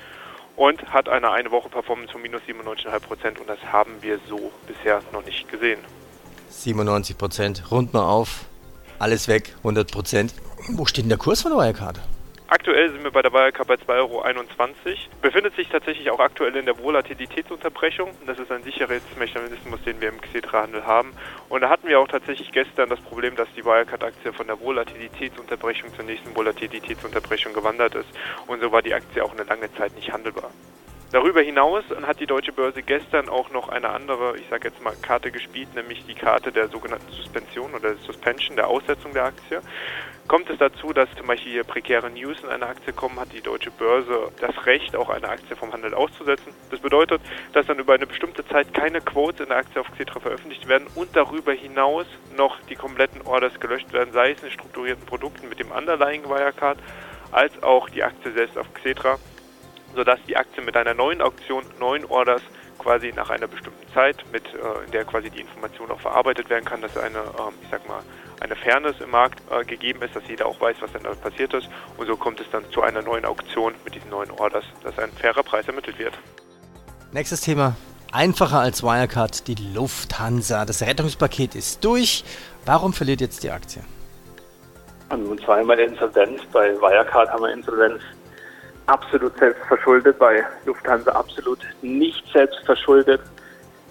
und 0.58 0.92
hat 0.92 1.08
eine 1.08 1.32
eine 1.32 1.50
Woche 1.50 1.70
Performance 1.70 2.12
von 2.12 2.22
minus 2.22 2.42
97,5 2.42 3.00
Prozent 3.00 3.40
und 3.40 3.48
das 3.48 3.60
haben 3.72 3.94
wir 4.02 4.20
so 4.28 4.52
bisher 4.68 5.02
noch 5.14 5.24
nicht 5.24 5.48
gesehen. 5.48 5.80
97 6.50 7.18
Prozent, 7.18 7.72
rund 7.72 7.94
mal 7.94 8.04
auf, 8.04 8.42
alles 9.00 9.30
weg, 9.30 9.56
100 9.60 9.90
Prozent. 9.90 10.34
Wo 10.72 10.86
steht 10.86 11.06
denn 11.06 11.10
der 11.10 11.18
Kurs 11.18 11.42
von 11.42 11.54
Wirecard? 11.54 12.02
Aktuell 12.50 12.90
sind 12.92 13.04
wir 13.04 13.12
bei 13.12 13.22
der 13.22 13.34
Wirecard 13.34 13.68
bei 13.68 13.74
2,21 13.74 13.90
Euro. 13.98 14.24
Befindet 15.22 15.54
sich 15.58 15.68
tatsächlich 15.68 16.10
auch 16.12 16.20
aktuell 16.20 16.56
in 16.56 16.66
der 16.66 16.80
Volatilitätsunterbrechung. 16.80 18.12
Das 18.26 18.40
ist 18.40 18.50
ein 18.50 18.64
Sicherheitsmechanismus, 18.64 19.84
den 19.84 20.00
wir 20.00 20.08
im 20.08 20.22
Xetra-Handel 20.22 20.86
haben. 20.86 21.12
Und 21.50 21.60
da 21.60 21.70
hatten 21.70 21.90
wir 21.90 22.00
auch 22.00 22.08
tatsächlich 22.08 22.54
gestern 22.54 22.88
das 22.88 23.02
Problem, 23.02 23.36
dass 23.36 23.50
die 23.58 23.66
Wirecard-Aktie 23.66 24.32
von 24.32 24.48
der 24.48 24.62
Volatilitätsunterbrechung 24.62 25.94
zur 25.94 26.06
nächsten 26.06 26.34
Volatilitätsunterbrechung 26.34 27.52
gewandert 27.52 27.96
ist. 27.96 28.08
Und 28.48 28.62
so 28.62 28.72
war 28.72 28.82
die 28.82 28.94
Aktie 28.94 29.22
auch 29.22 29.34
eine 29.34 29.44
lange 29.44 29.70
Zeit 29.74 29.94
nicht 29.96 30.14
handelbar. 30.14 30.50
Darüber 31.12 31.42
hinaus 31.42 31.86
hat 32.06 32.19
die 32.19 32.25
deutsche 32.25 32.51
Börse 32.51 32.83
gestern 32.83 33.30
auch 33.30 33.50
noch 33.51 33.69
eine 33.69 33.89
andere, 33.89 34.36
ich 34.38 34.45
sage 34.50 34.68
jetzt 34.68 34.83
mal, 34.83 34.94
Karte 35.01 35.31
gespielt, 35.31 35.74
nämlich 35.74 36.06
die 36.06 36.15
Karte 36.15 36.51
der 36.51 36.68
sogenannten 36.68 37.09
Suspension 37.13 37.74
oder 37.74 37.95
Suspension, 37.95 38.57
der 38.57 38.68
Aussetzung 38.68 39.13
der 39.13 39.24
Aktie. 39.24 39.62
Kommt 40.27 40.50
es 40.50 40.58
dazu, 40.58 40.91
dass 40.91 41.08
zum 41.15 41.27
Beispiel 41.27 41.53
hier 41.53 41.63
prekäre 41.63 42.10
News 42.10 42.43
in 42.43 42.50
eine 42.50 42.65
Aktie 42.65 42.91
kommen, 42.91 43.17
hat 43.17 43.32
die 43.32 43.39
deutsche 43.39 43.72
Börse 43.72 44.34
das 44.41 44.65
Recht, 44.65 44.98
auch 44.98 45.10
eine 45.10 45.29
Aktie 45.29 45.55
vom 45.55 45.72
Handel 45.72 45.93
auszusetzen. 45.93 46.51
Das 46.72 46.82
bedeutet, 46.82 47.22
dass 47.53 47.65
dann 47.67 47.79
über 47.79 47.93
eine 47.93 48.05
bestimmte 48.05 48.46
Zeit 48.46 48.74
keine 48.74 49.00
Quotes 49.00 49.39
in 49.39 49.48
der 49.48 49.60
Aktie 49.60 49.79
auf 49.79 49.89
Xetra 49.93 50.20
veröffentlicht 50.20 50.67
werden 50.67 50.89
und 50.96 51.15
darüber 51.15 51.53
hinaus 51.53 52.05
noch 52.36 52.60
die 52.70 52.75
kompletten 52.75 53.22
Orders 53.22 53.58
gelöscht 53.62 53.93
werden, 53.93 54.12
sei 54.12 54.32
es 54.32 54.43
in 54.43 54.51
strukturierten 54.51 55.05
Produkten 55.05 55.48
mit 55.48 55.60
dem 55.60 55.72
Underlying 55.72 56.25
Wirecard, 56.25 56.79
als 57.32 57.63
auch 57.63 57.89
die 57.89 58.03
Aktie 58.03 58.34
selbst 58.34 58.58
auf 58.58 58.74
Xetra 58.74 59.17
sodass 59.96 60.20
die 60.27 60.38
Aktie 60.38 60.63
mit 60.63 60.75
einer 60.77 60.94
neuen 60.94 61.22
Auktion, 61.22 61.63
neuen 61.79 62.06
Orders 62.06 62.41
quasi 62.77 63.12
nach 63.15 63.29
einer 63.29 63.48
bestimmten 63.48 63.91
Zeit, 63.94 64.24
mit, 64.32 64.46
äh, 64.46 64.86
in 64.86 64.91
der 64.91 65.06
quasi 65.06 65.29
die 65.29 65.41
Information 65.41 65.91
auch 65.91 66.00
verarbeitet 66.00 66.50
werden 66.50 66.65
kann, 66.65 66.82
dass 66.82 66.96
eine, 66.98 67.17
ähm, 67.17 67.53
ich 67.62 67.70
sag 67.70 67.88
mal, 67.88 68.01
eine 68.39 68.56
Fairness 68.56 68.96
im 69.01 69.12
Markt 69.12 69.41
äh, 69.51 69.65
gegeben 69.65 70.01
ist, 70.03 70.15
dass 70.15 70.24
jeder 70.27 70.46
auch 70.46 70.60
weiß, 70.62 70.77
was 70.79 70.91
denn 70.94 71.03
da 71.03 71.13
passiert 71.15 71.53
ist. 71.53 71.67
Und 71.98 72.08
so 72.08 72.15
kommt 72.15 72.39
es 72.39 72.48
dann 72.51 72.63
zu 72.72 72.82
einer 72.82 73.01
neuen 73.01 73.25
Auktion 73.25 73.74
mit 73.84 73.96
diesen 73.96 74.10
neuen 74.10 74.32
Orders, 74.32 74.63
dass 74.84 74.98
ein 75.00 75.12
fairer 75.12 75.44
Preis 75.44 75.67
ermittelt 75.67 75.98
wird. 75.98 76.13
Nächstes 77.12 77.41
Thema. 77.41 77.75
Einfacher 78.12 78.60
als 78.60 78.84
Wirecard, 78.84 79.48
die 79.48 79.56
Lufthansa. 79.74 80.65
Das 80.65 80.82
Rettungspaket 80.82 81.56
ist 81.56 81.84
durch. 81.84 82.24
Warum 82.65 82.94
verliert 82.94 83.22
jetzt 83.22 83.44
die 83.44 83.51
Aktie? 83.51 83.82
Und 85.10 85.41
zweimal 85.41 85.79
Insolvenz. 85.79 86.41
Bei 86.51 86.74
Wirecard 86.79 87.29
haben 87.29 87.44
wir 87.44 87.51
Insolvenz 87.51 88.01
absolut 88.88 89.38
selbst 89.38 89.63
verschuldet, 89.65 90.17
bei 90.17 90.44
Lufthansa 90.65 91.12
absolut 91.12 91.60
nicht 91.82 92.25
selbst 92.32 92.60
verschuldet. 92.65 93.22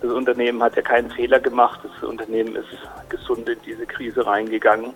Das 0.00 0.10
Unternehmen 0.10 0.62
hat 0.62 0.76
ja 0.76 0.82
keinen 0.82 1.10
Fehler 1.10 1.38
gemacht. 1.40 1.80
Das 1.82 2.08
Unternehmen 2.08 2.56
ist 2.56 2.66
gesund 3.08 3.48
in 3.48 3.58
diese 3.64 3.86
Krise 3.86 4.26
reingegangen. 4.26 4.92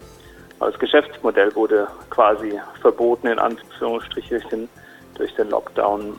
Aber 0.59 0.71
das 0.71 0.81
Geschäftsmodell 0.81 1.55
wurde 1.55 1.89
quasi 2.11 2.61
verboten, 2.81 3.29
in 3.29 3.39
Anführungsstrichen, 3.39 4.41
durch 4.41 4.49
den, 4.49 4.69
durch 5.15 5.35
den 5.35 5.49
Lockdown. 5.49 6.19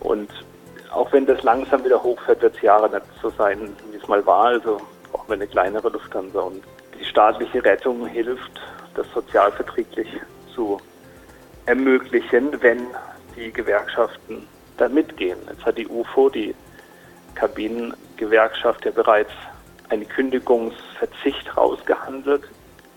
Und 0.00 0.30
auch 0.90 1.10
wenn 1.12 1.26
das 1.26 1.42
langsam 1.42 1.84
wieder 1.84 2.02
hochfährt, 2.02 2.42
wird 2.42 2.56
es 2.56 2.62
Jahre 2.62 2.90
nicht 2.90 3.06
so 3.22 3.30
sein, 3.30 3.74
wie 3.90 3.96
es 3.96 4.08
mal 4.08 4.24
war. 4.26 4.46
Also 4.46 4.80
brauchen 5.10 5.28
wir 5.28 5.34
eine 5.34 5.46
kleinere 5.46 5.88
Lufthansa. 5.88 6.40
Und 6.40 6.62
die 6.98 7.04
staatliche 7.04 7.64
Rettung 7.64 8.06
hilft, 8.06 8.60
das 8.94 9.06
sozialverträglich 9.14 10.08
zu 10.54 10.78
ermöglichen, 11.66 12.60
wenn 12.62 12.86
die 13.38 13.52
Gewerkschaften 13.52 14.46
da 14.76 14.88
mitgehen. 14.88 15.38
Jetzt 15.50 15.64
hat 15.64 15.78
die 15.78 15.86
UFO, 15.86 16.28
die 16.28 16.54
Kabinengewerkschaft 17.34 18.84
ja 18.84 18.90
bereits 18.90 19.30
eine 19.88 20.04
Kündigungsverzicht 20.04 21.56
rausgehandelt. 21.56 22.42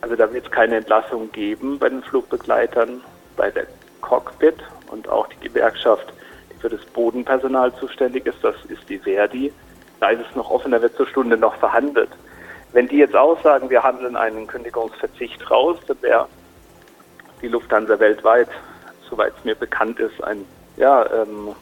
Also 0.01 0.15
da 0.15 0.31
wird 0.33 0.45
es 0.45 0.51
keine 0.51 0.77
Entlassung 0.77 1.31
geben 1.31 1.77
bei 1.79 1.89
den 1.89 2.01
Flugbegleitern, 2.03 3.01
bei 3.37 3.51
der 3.51 3.67
Cockpit 4.01 4.55
und 4.89 5.07
auch 5.07 5.27
die 5.27 5.47
Gewerkschaft, 5.47 6.11
die 6.51 6.59
für 6.59 6.69
das 6.69 6.83
Bodenpersonal 6.85 7.73
zuständig 7.75 8.25
ist, 8.25 8.43
das 8.43 8.55
ist 8.67 8.89
die 8.89 8.97
Verdi. 8.97 9.53
Da 9.99 10.09
ist 10.09 10.25
es 10.27 10.35
noch 10.35 10.49
offen, 10.49 10.71
da 10.71 10.81
wird 10.81 10.95
zur 10.95 11.07
Stunde 11.07 11.37
noch 11.37 11.55
verhandelt. 11.55 12.09
Wenn 12.73 12.87
die 12.87 12.97
jetzt 12.97 13.15
aussagen, 13.15 13.69
wir 13.69 13.83
handeln 13.83 14.15
einen 14.15 14.47
Kündigungsverzicht 14.47 15.49
raus, 15.51 15.77
dann 15.87 16.01
wäre 16.01 16.27
die 17.41 17.47
Lufthansa 17.47 17.99
weltweit, 17.99 18.49
soweit 19.11 19.33
es 19.37 19.45
mir 19.45 19.55
bekannt 19.55 19.99
ist, 19.99 20.23
ein, 20.23 20.45
ja, 20.77 21.05
ähm, 21.21 21.53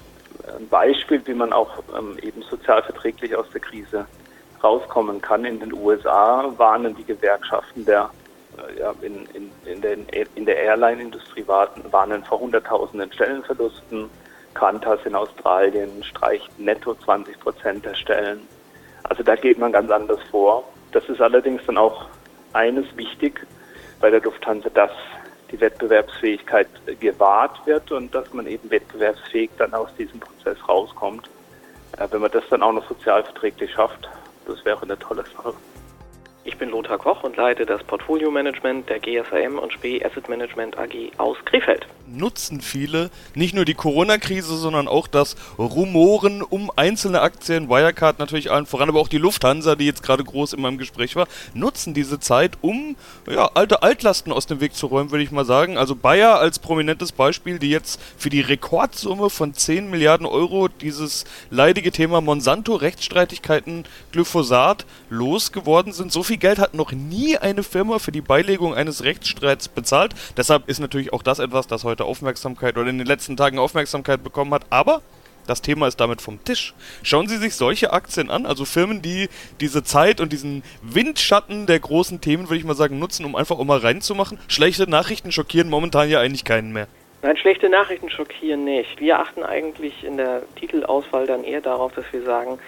ein 0.57 0.69
Beispiel, 0.69 1.21
wie 1.25 1.33
man 1.33 1.51
auch 1.51 1.83
ähm, 1.97 2.17
eben 2.21 2.41
sozialverträglich 2.43 3.35
aus 3.35 3.49
der 3.51 3.59
Krise 3.59 4.05
rauskommen 4.63 5.21
kann. 5.21 5.43
In 5.43 5.59
den 5.59 5.73
USA 5.73 6.53
warnen 6.57 6.95
die 6.95 7.03
Gewerkschaften 7.03 7.85
der 7.85 8.09
äh, 8.57 8.79
ja, 8.79 8.93
in, 9.01 9.25
in, 9.33 9.51
in, 9.65 9.81
den, 9.81 10.05
in 10.35 10.45
der 10.45 10.57
Airline-Industrie 10.57 11.45
warnen 11.47 12.23
vor 12.23 12.39
Hunderttausenden 12.39 13.11
Stellenverlusten. 13.11 14.09
Qantas 14.53 14.99
in 15.05 15.15
Australien 15.15 16.03
streicht 16.03 16.59
netto 16.59 16.95
20 16.95 17.39
Prozent 17.39 17.85
der 17.85 17.93
Stellen. 17.93 18.47
Also 19.03 19.23
da 19.23 19.35
geht 19.35 19.57
man 19.57 19.71
ganz 19.71 19.89
anders 19.91 20.19
vor. 20.31 20.63
Das 20.91 21.07
ist 21.07 21.21
allerdings 21.21 21.61
dann 21.65 21.77
auch 21.77 22.07
eines 22.53 22.85
wichtig 22.97 23.45
bei 23.99 24.09
der 24.09 24.21
Lufthansa, 24.21 24.69
dass 24.69 24.91
die 25.51 25.59
Wettbewerbsfähigkeit 25.59 26.67
gewahrt 26.99 27.65
wird 27.65 27.91
und 27.91 28.13
dass 28.13 28.31
man 28.33 28.47
eben 28.47 28.69
wettbewerbsfähig 28.69 29.49
dann 29.57 29.73
aus 29.73 29.89
diesem 29.95 30.19
Prozess 30.19 30.57
rauskommt. 30.67 31.29
Äh, 31.97 32.07
wenn 32.11 32.21
man 32.21 32.31
das 32.31 32.43
dann 32.49 32.63
auch 32.63 32.73
noch 32.73 32.87
sozialverträglich 32.87 33.71
schafft, 33.71 34.09
das 34.45 34.63
wäre 34.65 34.81
eine 34.81 34.97
tolle 34.97 35.23
Sache. 35.35 35.53
Ich 36.49 36.57
bin 36.57 36.71
Lothar 36.71 36.97
Koch 36.97 37.21
und 37.21 37.37
leite 37.37 37.67
das 37.67 37.83
Portfolio-Management 37.83 38.89
der 38.89 38.99
GSAM 38.99 39.59
und 39.59 39.71
SPE 39.71 40.03
Asset 40.03 40.29
Management 40.29 40.79
AG 40.79 41.11
aus 41.19 41.37
Krefeld. 41.45 41.85
Nutzen 42.07 42.59
viele 42.61 43.11
nicht 43.35 43.53
nur 43.53 43.65
die 43.65 43.75
Corona-Krise, 43.75 44.57
sondern 44.57 44.87
auch 44.87 45.07
das 45.07 45.35
Rumoren 45.59 46.41
um 46.41 46.71
einzelne 46.75 47.21
Aktien, 47.21 47.69
Wirecard 47.69 48.17
natürlich 48.17 48.49
allen 48.49 48.65
voran, 48.65 48.89
aber 48.89 48.99
auch 48.99 49.09
die 49.09 49.19
Lufthansa, 49.19 49.75
die 49.75 49.85
jetzt 49.85 50.01
gerade 50.01 50.23
groß 50.23 50.53
in 50.53 50.61
meinem 50.61 50.79
Gespräch 50.79 51.15
war, 51.15 51.27
nutzen 51.53 51.93
diese 51.93 52.19
Zeit, 52.19 52.53
um 52.61 52.95
ja, 53.29 53.51
alte 53.53 53.83
Altlasten 53.83 54.33
aus 54.33 54.47
dem 54.47 54.59
Weg 54.59 54.73
zu 54.73 54.87
räumen, 54.87 55.11
würde 55.11 55.23
ich 55.23 55.29
mal 55.29 55.45
sagen. 55.45 55.77
Also 55.77 55.95
Bayer 55.95 56.39
als 56.39 56.57
prominentes 56.57 57.11
Beispiel, 57.11 57.59
die 57.59 57.69
jetzt 57.69 58.01
für 58.17 58.31
die 58.31 58.41
Rekordsumme 58.41 59.29
von 59.29 59.53
10 59.53 59.91
Milliarden 59.91 60.25
Euro 60.25 60.67
dieses 60.67 61.25
leidige 61.51 61.91
Thema 61.91 62.21
Monsanto-Rechtsstreitigkeiten 62.21 63.85
Glyphosat 64.11 64.87
losgeworden 65.11 65.93
sind. 65.93 66.11
So 66.11 66.23
viel 66.23 66.38
Geld 66.39 66.60
hat 66.60 66.74
noch 66.74 66.91
nie 66.91 67.38
eine 67.38 67.63
Firma 67.63 68.00
für 68.00 68.12
die 68.12 68.22
Beilegung 68.22 68.74
eines 68.74 69.03
Rechtsstreits 69.03 69.67
bezahlt. 69.67 70.13
Deshalb 70.38 70.67
ist 70.67 70.79
natürlich 70.79 71.13
auch 71.13 71.24
das 71.24 71.39
etwas, 71.39 71.67
das 71.67 71.84
heute 71.84 72.05
Aufmerksamkeit 72.05 72.77
oder 72.77 72.89
in 72.89 72.98
den 72.98 73.08
letzten 73.08 73.38
Tagen 73.38 73.60
Aufmerksamkeit 73.60 74.24
bekommen 74.24 74.53
hat. 74.53 74.65
Aber 74.69 75.01
das 75.48 75.62
Thema 75.62 75.88
ist 75.88 76.00
damit 76.00 76.22
vom 76.22 76.43
Tisch. 76.43 76.74
Schauen 77.01 77.27
Sie 77.27 77.38
sich 77.38 77.55
solche 77.55 77.91
Aktien 77.91 78.29
an, 78.29 78.46
also 78.46 78.65
Firmen, 78.65 79.01
die 79.01 79.29
diese 79.60 79.84
Zeit 79.84 80.22
und 80.22 80.31
diesen 80.31 80.63
Windschatten 80.84 81.65
der 81.65 81.79
großen 81.79 82.22
Themen, 82.22 82.50
würde 82.50 82.58
ich 82.58 82.65
mal 82.65 82.75
sagen, 82.75 83.00
nutzen, 83.00 83.25
um 83.25 83.36
einfach 83.36 83.58
auch 83.58 83.65
mal 83.65 83.79
reinzumachen. 83.79 84.38
Schlechte 84.48 84.88
Nachrichten 84.88 85.31
schockieren 85.31 85.69
momentan 85.69 86.10
ja 86.10 86.19
eigentlich 86.19 86.46
keinen 86.46 86.72
mehr. 86.72 86.88
Nein, 87.22 87.36
schlechte 87.36 87.67
Nachrichten 87.67 88.10
schockieren 88.10 88.63
nicht. 88.63 89.01
Wir 89.01 89.19
achten 89.19 89.43
eigentlich 89.43 90.03
in 90.03 90.17
der 90.17 90.43
Titelauswahl 90.55 91.25
dann 91.25 91.43
eher 91.43 91.62
darauf, 91.62 91.91
dass 91.93 92.05
wir 92.12 92.22
sagen, 92.22 92.60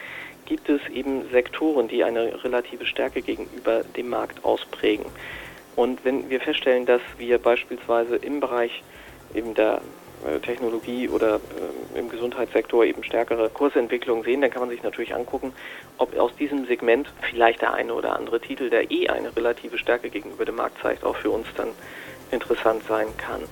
gibt 0.52 0.68
es 0.68 0.82
eben 0.94 1.30
Sektoren, 1.32 1.88
die 1.88 2.04
eine 2.04 2.44
relative 2.44 2.86
Stärke 2.86 3.22
gegenüber 3.22 3.86
dem 3.96 4.10
Markt 4.10 4.44
ausprägen. 4.44 5.06
Und 5.78 6.04
wenn 6.04 6.30
wir 6.30 6.42
feststellen, 6.42 6.86
dass 6.86 7.00
wir 7.18 7.38
beispielsweise 7.38 8.18
im 8.18 8.42
Bereich 8.42 8.84
eben 9.34 9.54
der 9.54 9.80
äh, 10.28 10.40
Technologie 10.40 11.08
oder 11.08 11.36
äh, 11.96 12.00
im 12.00 12.10
Gesundheitssektor 12.10 12.84
eben 12.84 13.02
stärkere 13.02 13.50
Kursentwicklungen 13.50 14.26
sehen, 14.26 14.42
dann 14.42 14.52
kann 14.52 14.60
man 14.60 14.70
sich 14.70 14.84
natürlich 14.84 15.16
angucken, 15.16 15.54
ob 15.98 16.20
aus 16.20 16.36
diesem 16.36 16.66
Segment 16.66 17.08
vielleicht 17.22 17.62
der 17.62 17.74
eine 17.74 17.94
oder 17.94 18.20
andere 18.20 18.42
Titel, 18.42 18.70
der 18.70 18.92
eh 18.92 19.08
eine 19.08 19.34
relative 19.34 19.78
Stärke 19.78 20.10
gegenüber 20.10 20.44
dem 20.44 20.56
Markt 20.56 20.82
zeigt, 20.82 21.06
auch 21.06 21.16
für 21.16 21.30
uns 21.30 21.48
dann 21.56 21.70
interessant 22.30 22.84
sein 22.90 23.08
kann. 23.16 23.44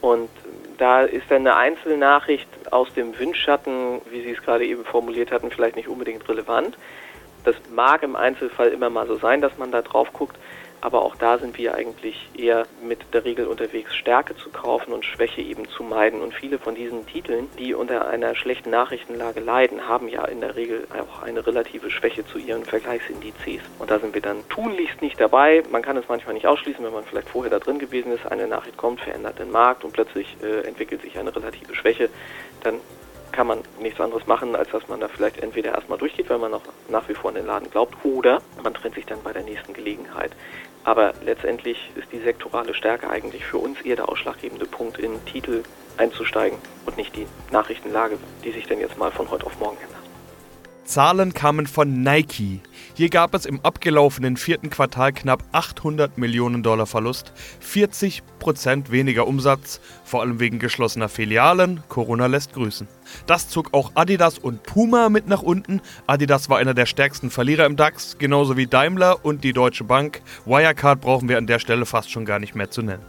Und 0.00 0.30
da 0.78 1.02
ist 1.02 1.24
dann 1.28 1.38
eine 1.38 1.56
Einzelnachricht 1.56 2.48
aus 2.70 2.92
dem 2.94 3.18
Windschatten, 3.18 4.00
wie 4.10 4.22
Sie 4.22 4.30
es 4.30 4.42
gerade 4.42 4.64
eben 4.64 4.84
formuliert 4.84 5.32
hatten, 5.32 5.50
vielleicht 5.50 5.76
nicht 5.76 5.88
unbedingt 5.88 6.28
relevant. 6.28 6.78
Das 7.44 7.56
mag 7.74 8.02
im 8.02 8.14
Einzelfall 8.14 8.68
immer 8.68 8.90
mal 8.90 9.06
so 9.06 9.16
sein, 9.16 9.40
dass 9.40 9.56
man 9.58 9.72
da 9.72 9.82
drauf 9.82 10.12
guckt, 10.12 10.36
aber 10.80 11.02
auch 11.02 11.16
da 11.16 11.38
sind 11.38 11.58
wir 11.58 11.74
eigentlich 11.74 12.28
eher 12.36 12.66
mit 12.82 13.00
der 13.12 13.24
Regel 13.24 13.46
unterwegs, 13.46 13.94
Stärke 13.94 14.36
zu 14.36 14.50
kaufen 14.50 14.92
und 14.92 15.04
Schwäche 15.04 15.40
eben 15.40 15.68
zu 15.68 15.82
meiden. 15.82 16.20
Und 16.20 16.34
viele 16.34 16.58
von 16.58 16.74
diesen 16.74 17.06
Titeln, 17.06 17.48
die 17.58 17.74
unter 17.74 18.08
einer 18.08 18.34
schlechten 18.34 18.70
Nachrichtenlage 18.70 19.40
leiden, 19.40 19.88
haben 19.88 20.08
ja 20.08 20.24
in 20.24 20.40
der 20.40 20.56
Regel 20.56 20.86
auch 20.98 21.22
eine 21.22 21.46
relative 21.46 21.90
Schwäche 21.90 22.26
zu 22.26 22.38
ihren 22.38 22.64
Vergleichsindizes. 22.64 23.62
Und 23.78 23.90
da 23.90 23.98
sind 23.98 24.14
wir 24.14 24.22
dann 24.22 24.48
tunlichst 24.48 25.02
nicht 25.02 25.20
dabei. 25.20 25.62
Man 25.70 25.82
kann 25.82 25.96
es 25.96 26.08
manchmal 26.08 26.34
nicht 26.34 26.46
ausschließen, 26.46 26.84
wenn 26.84 26.92
man 26.92 27.04
vielleicht 27.04 27.28
vorher 27.28 27.50
da 27.50 27.58
drin 27.58 27.78
gewesen 27.78 28.12
ist, 28.12 28.26
eine 28.26 28.46
Nachricht 28.46 28.76
kommt, 28.76 29.00
verändert 29.00 29.38
den 29.38 29.50
Markt 29.50 29.84
und 29.84 29.92
plötzlich 29.92 30.36
äh, 30.42 30.66
entwickelt 30.66 31.02
sich 31.02 31.18
eine 31.18 31.34
relative 31.34 31.74
Schwäche. 31.74 32.08
Dann 32.62 32.80
kann 33.32 33.46
man 33.46 33.60
nichts 33.80 34.00
anderes 34.00 34.26
machen, 34.26 34.56
als 34.56 34.70
dass 34.70 34.88
man 34.88 35.00
da 35.00 35.08
vielleicht 35.08 35.38
entweder 35.38 35.74
erstmal 35.74 35.98
durchgeht, 35.98 36.28
weil 36.30 36.38
man 36.38 36.50
noch 36.50 36.62
nach 36.88 37.08
wie 37.08 37.14
vor 37.14 37.30
an 37.30 37.36
den 37.36 37.46
Laden 37.46 37.70
glaubt, 37.70 37.94
oder 38.04 38.40
man 38.62 38.74
trennt 38.74 38.94
sich 38.94 39.06
dann 39.06 39.22
bei 39.22 39.32
der 39.32 39.42
nächsten 39.42 39.72
Gelegenheit. 39.72 40.32
Aber 40.84 41.12
letztendlich 41.24 41.90
ist 41.96 42.10
die 42.12 42.18
sektorale 42.18 42.74
Stärke 42.74 43.10
eigentlich 43.10 43.44
für 43.44 43.58
uns 43.58 43.80
eher 43.82 43.96
der 43.96 44.08
ausschlaggebende 44.08 44.66
Punkt, 44.66 44.98
in 44.98 45.24
Titel 45.26 45.62
einzusteigen 45.96 46.58
und 46.86 46.96
nicht 46.96 47.14
die 47.16 47.26
Nachrichtenlage, 47.50 48.18
die 48.44 48.52
sich 48.52 48.66
denn 48.66 48.80
jetzt 48.80 48.96
mal 48.96 49.10
von 49.10 49.30
heute 49.30 49.46
auf 49.46 49.58
morgen 49.58 49.76
ändert. 49.76 50.07
Zahlen 50.88 51.34
kamen 51.34 51.66
von 51.66 52.02
Nike. 52.02 52.62
Hier 52.94 53.10
gab 53.10 53.34
es 53.34 53.44
im 53.44 53.60
abgelaufenen 53.62 54.38
vierten 54.38 54.70
Quartal 54.70 55.12
knapp 55.12 55.44
800 55.52 56.16
Millionen 56.16 56.62
Dollar 56.62 56.86
Verlust, 56.86 57.34
40 57.60 58.22
Prozent 58.38 58.90
weniger 58.90 59.26
Umsatz, 59.26 59.82
vor 60.02 60.22
allem 60.22 60.40
wegen 60.40 60.58
geschlossener 60.58 61.10
Filialen. 61.10 61.82
Corona 61.90 62.24
lässt 62.24 62.54
grüßen. 62.54 62.88
Das 63.26 63.50
zog 63.50 63.74
auch 63.74 63.92
Adidas 63.96 64.38
und 64.38 64.62
Puma 64.62 65.10
mit 65.10 65.28
nach 65.28 65.42
unten. 65.42 65.82
Adidas 66.06 66.48
war 66.48 66.56
einer 66.56 66.72
der 66.72 66.86
stärksten 66.86 67.30
Verlierer 67.30 67.66
im 67.66 67.76
DAX, 67.76 68.16
genauso 68.18 68.56
wie 68.56 68.66
Daimler 68.66 69.22
und 69.26 69.44
die 69.44 69.52
Deutsche 69.52 69.84
Bank. 69.84 70.22
Wirecard 70.46 71.02
brauchen 71.02 71.28
wir 71.28 71.36
an 71.36 71.46
der 71.46 71.58
Stelle 71.58 71.84
fast 71.84 72.10
schon 72.10 72.24
gar 72.24 72.38
nicht 72.38 72.54
mehr 72.54 72.70
zu 72.70 72.80
nennen. 72.80 73.04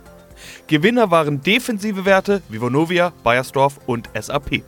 Gewinner 0.68 1.12
waren 1.12 1.42
defensive 1.42 2.04
Werte 2.04 2.42
wie 2.50 2.60
Vonovia, 2.60 3.14
Bayersdorf 3.24 3.80
und 3.86 4.10
SAP. 4.20 4.64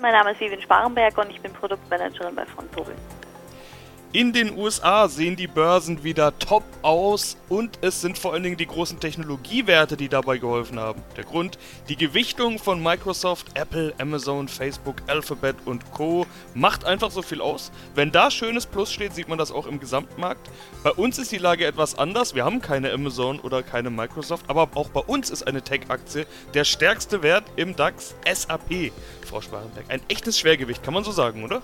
Mein 0.00 0.12
Name 0.12 0.32
ist 0.32 0.40
Vivian 0.40 0.60
Sparenberg 0.60 1.16
und 1.16 1.30
ich 1.30 1.40
bin 1.40 1.52
Produktmanagerin 1.54 2.34
bei 2.34 2.44
Frontobel. 2.44 2.94
In 4.12 4.32
den 4.32 4.56
USA 4.56 5.08
sehen 5.08 5.36
die 5.36 5.46
Börsen 5.46 6.02
wieder 6.02 6.38
top 6.38 6.62
aus 6.80 7.36
und 7.50 7.78
es 7.82 8.00
sind 8.00 8.16
vor 8.16 8.32
allen 8.32 8.44
Dingen 8.44 8.56
die 8.56 8.66
großen 8.66 8.98
Technologiewerte, 8.98 9.96
die 9.96 10.08
dabei 10.08 10.38
geholfen 10.38 10.78
haben. 10.78 11.02
Der 11.16 11.24
Grund, 11.24 11.58
die 11.88 11.96
Gewichtung 11.96 12.58
von 12.58 12.82
Microsoft, 12.82 13.48
Apple, 13.58 13.92
Amazon, 13.98 14.48
Facebook, 14.48 15.02
Alphabet 15.06 15.56
und 15.66 15.90
Co. 15.92 16.24
macht 16.54 16.86
einfach 16.86 17.10
so 17.10 17.20
viel 17.20 17.42
aus. 17.42 17.72
Wenn 17.94 18.10
da 18.10 18.30
schönes 18.30 18.64
Plus 18.64 18.90
steht, 18.90 19.14
sieht 19.14 19.28
man 19.28 19.36
das 19.36 19.52
auch 19.52 19.66
im 19.66 19.80
Gesamtmarkt. 19.80 20.48
Bei 20.82 20.92
uns 20.92 21.18
ist 21.18 21.30
die 21.30 21.36
Lage 21.36 21.66
etwas 21.66 21.98
anders. 21.98 22.34
Wir 22.34 22.44
haben 22.44 22.62
keine 22.62 22.92
Amazon 22.92 23.38
oder 23.40 23.62
keine 23.62 23.90
Microsoft, 23.90 24.46
aber 24.48 24.68
auch 24.76 24.88
bei 24.88 25.00
uns 25.00 25.28
ist 25.28 25.46
eine 25.46 25.60
Tech-Aktie 25.60 26.26
der 26.54 26.64
stärkste 26.64 27.22
Wert 27.22 27.44
im 27.56 27.76
DAX 27.76 28.14
SAP. 28.24 28.92
Frau 29.26 29.40
Sparenberg, 29.40 29.84
ein 29.88 30.00
echtes 30.08 30.38
Schwergewicht, 30.38 30.82
kann 30.82 30.94
man 30.94 31.04
so 31.04 31.12
sagen, 31.12 31.44
oder? 31.44 31.62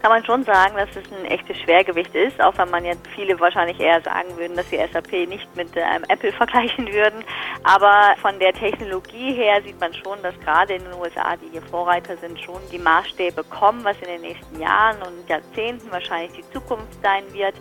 Kann 0.00 0.10
man 0.10 0.24
schon 0.24 0.44
sagen, 0.44 0.76
dass 0.76 0.88
es 0.90 1.12
ein 1.12 1.24
echtes 1.24 1.58
Schwergewicht 1.58 2.14
ist, 2.14 2.40
auch 2.40 2.56
wenn 2.56 2.70
man 2.70 2.84
jetzt 2.84 3.06
viele 3.14 3.38
wahrscheinlich 3.40 3.80
eher 3.80 4.00
sagen 4.02 4.28
würden, 4.36 4.56
dass 4.56 4.68
die 4.68 4.76
SAP 4.76 5.28
nicht 5.28 5.48
mit 5.56 5.76
einem 5.76 6.04
Apple 6.08 6.32
vergleichen 6.38 6.92
würden. 6.92 7.24
Aber 7.64 8.14
von 8.20 8.38
der 8.38 8.52
Technologie 8.52 9.34
her 9.34 9.60
sieht 9.62 9.80
man 9.80 9.92
schon, 9.94 10.22
dass 10.22 10.38
gerade 10.40 10.74
in 10.74 10.84
den 10.84 10.94
USA, 10.94 11.36
die 11.36 11.50
hier 11.50 11.62
Vorreiter 11.62 12.16
sind, 12.16 12.38
schon 12.40 12.60
die 12.70 12.78
Maßstäbe 12.78 13.42
kommen, 13.44 13.82
was 13.84 13.96
in 14.00 14.08
den 14.08 14.20
nächsten 14.20 14.60
Jahren 14.60 15.02
und 15.02 15.28
Jahrzehnten 15.28 15.90
wahrscheinlich 15.90 16.32
die 16.32 16.50
Zukunft 16.52 17.00
sein 17.02 17.24
wird. 17.32 17.54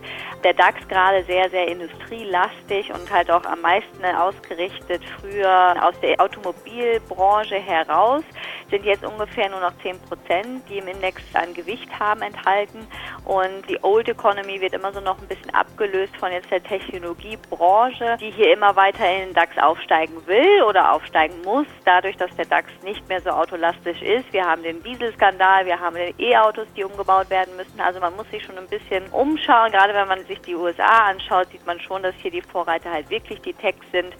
Der 0.44 0.54
DAX 0.54 0.88
gerade 0.88 1.24
sehr, 1.24 1.50
sehr 1.50 1.68
industrielastig 1.68 2.94
und 2.94 3.12
halt 3.12 3.32
auch 3.32 3.46
am 3.46 3.62
meisten 3.62 4.06
ausgerichtet 4.06 5.02
früher 5.20 5.76
aus 5.82 6.00
der 6.02 6.20
Automobilbranche 6.22 7.56
heraus, 7.56 8.24
sind 8.70 8.86
jetzt 8.86 9.06
ungefähr 9.06 9.50
nur 9.50 9.62
noch 9.62 9.74
10 9.82 10.00
Prozent, 10.02 10.70
die 10.70 10.78
im 10.78 10.88
Index 10.88 11.22
an 11.34 11.54
Gewicht 11.54 11.88
haben 12.00 12.22
enthalten. 12.28 12.88
Und 13.26 13.68
die 13.68 13.78
Old 13.84 14.08
Economy 14.08 14.62
wird 14.62 14.74
immer 14.74 14.94
so 14.94 15.02
noch 15.02 15.18
ein 15.20 15.28
bisschen 15.28 15.54
abgelöst 15.54 16.16
von 16.18 16.32
jetzt 16.32 16.52
der 16.52 16.64
Technologiebranche, 16.64 18.18
die 18.20 18.32
hier 18.32 18.54
immer 18.54 18.76
weiter 18.76 19.10
in 19.10 19.28
den 19.28 19.34
DAX 19.34 19.58
aufsteigen 19.58 20.16
will 20.28 20.64
oder 20.64 20.94
aufsteigen 20.94 21.42
muss, 21.44 21.68
dadurch, 21.86 22.16
dass 22.18 22.34
der 22.36 22.46
DAX 22.46 22.70
nicht 22.84 23.08
mehr 23.10 23.22
so 23.22 23.30
autolastisch 23.32 24.02
ist. 24.02 24.32
Wir 24.32 24.46
haben 24.46 24.64
den 24.64 24.82
Dieselskandal, 24.84 25.66
wir 25.66 25.80
haben 25.80 25.96
E-Autos, 26.18 26.68
die 26.76 26.84
umgebaut 26.84 27.30
werden 27.30 27.56
müssen. 27.56 27.80
Also 27.80 28.00
man 28.00 28.16
muss 28.16 28.30
sich 28.30 28.44
schon 28.44 28.58
ein 28.58 28.68
bisschen 28.68 29.08
umschauen. 29.12 29.72
Gerade 29.72 29.94
wenn 29.94 30.08
man 30.08 30.24
sich 30.26 30.40
die 30.42 30.56
USA 30.56 31.08
anschaut, 31.08 31.48
sieht 31.52 31.66
man 31.66 31.80
schon, 31.80 32.04
dass 32.04 32.16
hier 32.16 32.32
die 32.32 32.42
Vorreiter 32.42 32.92
halt 32.92 33.10
wirklich 33.10 33.42
die 33.42 33.54
Techs 33.54 33.86
sind. 33.92 34.16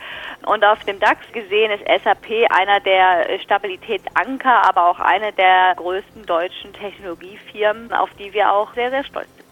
Und 0.46 0.64
auf 0.64 0.84
dem 0.86 1.00
DAX 1.00 1.20
gesehen 1.32 1.72
ist 1.72 2.04
SAP 2.04 2.50
einer 2.50 2.80
der 2.80 3.40
Stabilitätsanker, 3.40 4.68
aber 4.68 4.90
auch 4.90 5.00
eine 5.00 5.34
der 5.34 5.74
größten 5.76 6.26
deutschen 6.26 6.74
Technologiefirmen, 6.74 7.92
auf 7.98 8.10
die 8.20 8.34
wir 8.34 8.52
auch 8.52 8.74
sehr, 8.74 8.90
sehr 8.90 9.04
stolz 9.04 9.28
sind. 9.36 9.48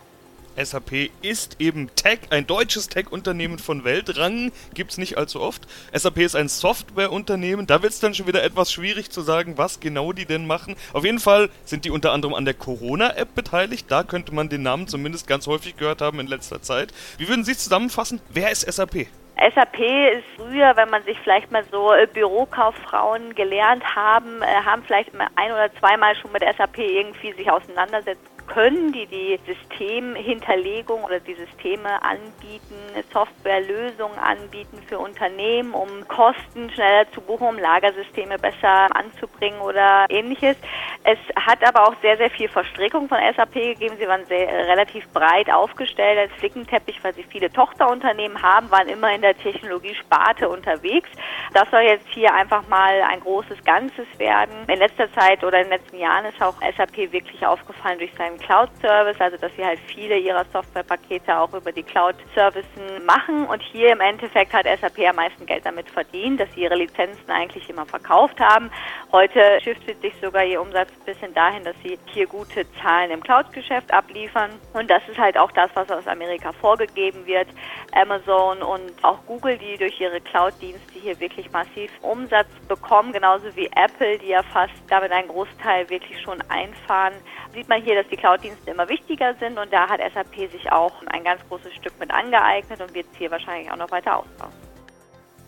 SAP 0.58 1.10
ist 1.22 1.60
eben 1.60 1.94
Tech, 1.96 2.20
ein 2.30 2.48
deutsches 2.48 2.88
Tech-Unternehmen 2.88 3.60
von 3.60 3.84
Weltrang, 3.84 4.52
gibt 4.74 4.92
es 4.92 4.98
nicht 4.98 5.18
allzu 5.18 5.42
oft. 5.42 5.68
SAP 5.94 6.20
ist 6.20 6.36
ein 6.36 6.48
Softwareunternehmen, 6.48 7.68
da 7.68 7.82
wird 7.82 7.92
es 7.92 8.00
dann 8.00 8.14
schon 8.14 8.28
wieder 8.28 8.44
etwas 8.44 8.72
schwierig 8.72 9.12
zu 9.12 9.22
sagen, 9.22 9.58
was 9.58 9.80
genau 9.80 10.14
die 10.14 10.26
denn 10.26 10.48
machen. 10.48 10.76
Auf 10.94 11.04
jeden 11.04 11.20
Fall 11.20 11.50
sind 11.66 11.84
die 11.84 11.92
unter 11.92 12.14
anderem 12.14 12.34
an 12.34 12.46
der 12.46 12.54
Corona-App 12.54 13.36
beteiligt, 13.36 13.92
da 13.92 14.04
könnte 14.04 14.34
man 14.34 14.48
den 14.48 14.64
Namen 14.64 14.88
zumindest 14.88 15.28
ganz 15.28 15.46
häufig 15.48 15.76
gehört 15.76 16.02
haben 16.02 16.20
in 16.20 16.28
letzter 16.28 16.62
Zeit. 16.62 16.94
Wie 17.18 17.28
würden 17.28 17.44
Sie 17.44 17.58
zusammenfassen, 17.58 18.22
wer 18.30 18.52
ist 18.52 18.62
SAP? 18.62 19.08
SAP 19.38 19.80
ist 19.80 20.24
früher, 20.38 20.78
wenn 20.78 20.90
man 20.90 21.04
sich 21.04 21.20
vielleicht 21.20 21.52
mal 21.52 21.66
so 21.70 21.92
äh, 21.92 22.08
Bürokauffrauen 22.08 23.36
gelernt 23.36 23.84
haben, 23.94 24.42
äh, 24.42 24.46
haben 24.46 24.82
vielleicht 24.84 25.14
mal 25.14 25.28
ein 25.36 25.52
oder 25.52 25.70
zweimal 25.78 26.16
schon 26.16 26.32
mit 26.32 26.42
SAP 26.58 26.78
irgendwie 26.78 27.34
sich 27.34 27.52
auseinandersetzen 27.52 28.35
können, 28.48 28.92
die 28.92 29.06
die 29.08 29.40
Systemhinterlegung 29.46 31.04
oder 31.04 31.20
die 31.20 31.36
Systeme 31.36 32.02
anbieten, 32.04 32.76
Softwarelösungen 33.12 34.18
anbieten 34.18 34.80
für 34.88 35.00
Unternehmen, 35.00 35.74
um 35.74 36.08
Kosten 36.08 36.70
schneller 36.72 37.10
zu 37.12 37.22
buchen, 37.22 37.48
um 37.48 37.60
Lagersysteme 37.60 38.38
besser 38.38 38.88
anzubringen 38.96 39.60
oder 39.62 40.06
ähnliches. 40.10 40.58
Es 41.04 41.18
hat 41.36 41.64
aber 41.64 41.88
auch 41.88 41.96
sehr, 42.02 42.18
sehr 42.18 42.30
viel 42.30 42.50
Verstrickung 42.50 43.08
von 43.08 43.20
SAP 43.36 43.54
gegeben. 43.54 43.96
Sie 44.00 44.08
waren 44.08 44.26
sehr, 44.26 44.48
relativ 44.68 45.08
breit 45.10 45.52
aufgestellt 45.52 46.18
als 46.18 46.32
Flickenteppich, 46.40 47.04
weil 47.04 47.14
sie 47.14 47.24
viele 47.24 47.52
Tochterunternehmen 47.52 48.42
haben, 48.42 48.72
waren 48.72 48.88
immer 48.88 49.14
in 49.14 49.22
der 49.22 49.38
Technologiesparte 49.38 50.50
unterwegs. 50.50 51.10
Das 51.54 51.70
soll 51.72 51.82
jetzt 51.82 52.08
hier 52.10 52.34
einfach 52.34 52.68
mal 52.68 53.02
ein 53.02 53.20
großes 53.20 53.64
Ganzes 53.64 54.08
werden. 54.18 54.56
In 54.68 54.80
letzter 54.80 55.12
Zeit 55.14 55.44
oder 55.44 55.60
in 55.60 55.70
den 55.70 55.80
letzten 55.80 55.98
Jahren 55.98 56.26
ist 56.26 56.42
auch 56.42 56.56
SAP 56.76 57.12
wirklich 57.12 57.46
aufgefallen 57.46 58.00
durch 58.00 58.14
seinen 58.36 58.40
Cloud-Service, 58.40 59.20
also 59.20 59.38
dass 59.38 59.56
sie 59.56 59.66
halt 59.66 59.80
viele 59.88 60.18
ihrer 60.18 60.46
Softwarepakete 60.52 61.38
auch 61.38 61.54
über 61.54 61.72
die 61.72 61.84
Cloud-Services 61.84 62.66
machen. 63.06 63.46
Und 63.46 63.62
hier 63.62 63.92
im 63.92 64.02
Endeffekt 64.02 64.54
hat 64.54 64.66
SAP 64.66 65.00
am 65.08 65.16
meisten 65.16 65.46
Geld 65.46 65.66
damit 65.66 65.90
verdient, 65.90 66.40
dass 66.40 66.52
sie 66.54 66.62
ihre 66.62 66.76
Lizenzen 66.76 67.30
eigentlich 67.30 67.70
immer 67.70 67.86
verkauft 67.86 68.40
haben. 68.40 68.70
Heute 69.12 69.60
shiftet 69.62 70.02
sich 70.02 70.14
sogar 70.22 70.44
ihr 70.44 70.62
Umsatz 70.62 70.90
ein 71.00 71.06
bisschen 71.06 71.34
dahin, 71.34 71.64
dass 71.64 71.76
sie 71.84 71.98
hier 72.08 72.28
gute 72.28 72.66
Zahlen 72.82 73.12
im 73.12 73.22
Cloud-Geschäft 73.22 73.94
abliefern. 73.94 74.52
Und 74.74 74.90
das 74.90 75.02
ist 75.08 75.18
halt 75.18 75.38
auch 75.38 75.52
das, 75.52 75.70
was 75.74 75.90
aus 75.90 76.08
Amerika 76.08 76.52
vorgegeben 76.54 77.26
wird. 77.26 77.48
Amazon 77.92 78.62
und 78.62 79.04
auch 79.04 79.20
Google, 79.26 79.58
die 79.58 79.78
durch 79.78 80.00
ihre 80.00 80.20
Cloud-Dienste 80.22 81.00
hier 81.00 81.20
wirklich 81.20 81.52
massiv 81.52 81.92
Umsatz 82.02 82.48
bekommen, 82.68 83.14
genauso 83.14 83.56
wie 83.56 83.68
Apple, 83.68 84.18
die 84.18 84.28
ja 84.28 84.44
fast 84.44 84.74
damit 84.90 85.12
einen 85.12 85.28
Großteil 85.28 85.90
wirklich 85.90 86.22
schon 86.22 86.42
einfahren, 86.50 87.14
sieht 87.54 87.70
man 87.70 87.82
hier, 87.82 87.96
dass 87.96 88.08
die 88.10 88.18
Cloud-Dienste 88.26 88.72
immer 88.72 88.90
wichtiger 88.90 89.36
sind 89.40 89.60
und 89.60 89.72
da 89.72 89.88
hat 89.88 90.00
SAP 90.00 90.50
sich 90.52 90.72
auch 90.72 90.94
ein 91.08 91.24
ganz 91.24 91.42
großes 91.48 91.72
Stück 91.76 91.94
mit 92.00 92.10
angeeignet 92.10 92.82
und 92.82 92.92
wird 92.96 93.06
es 93.12 93.18
hier 93.20 93.30
wahrscheinlich 93.30 93.72
auch 93.72 93.78
noch 93.78 93.92
weiter 93.92 94.18
ausbauen. 94.18 94.52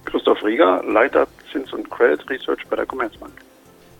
Christoph 0.06 0.44
Rieger, 0.44 0.84
Leiter 0.84 1.26
Zins- 1.52 1.74
und 1.74 1.90
Credit 1.90 2.30
Research 2.30 2.64
bei 2.70 2.76
der 2.76 2.86
Commerzbank. 2.86 3.34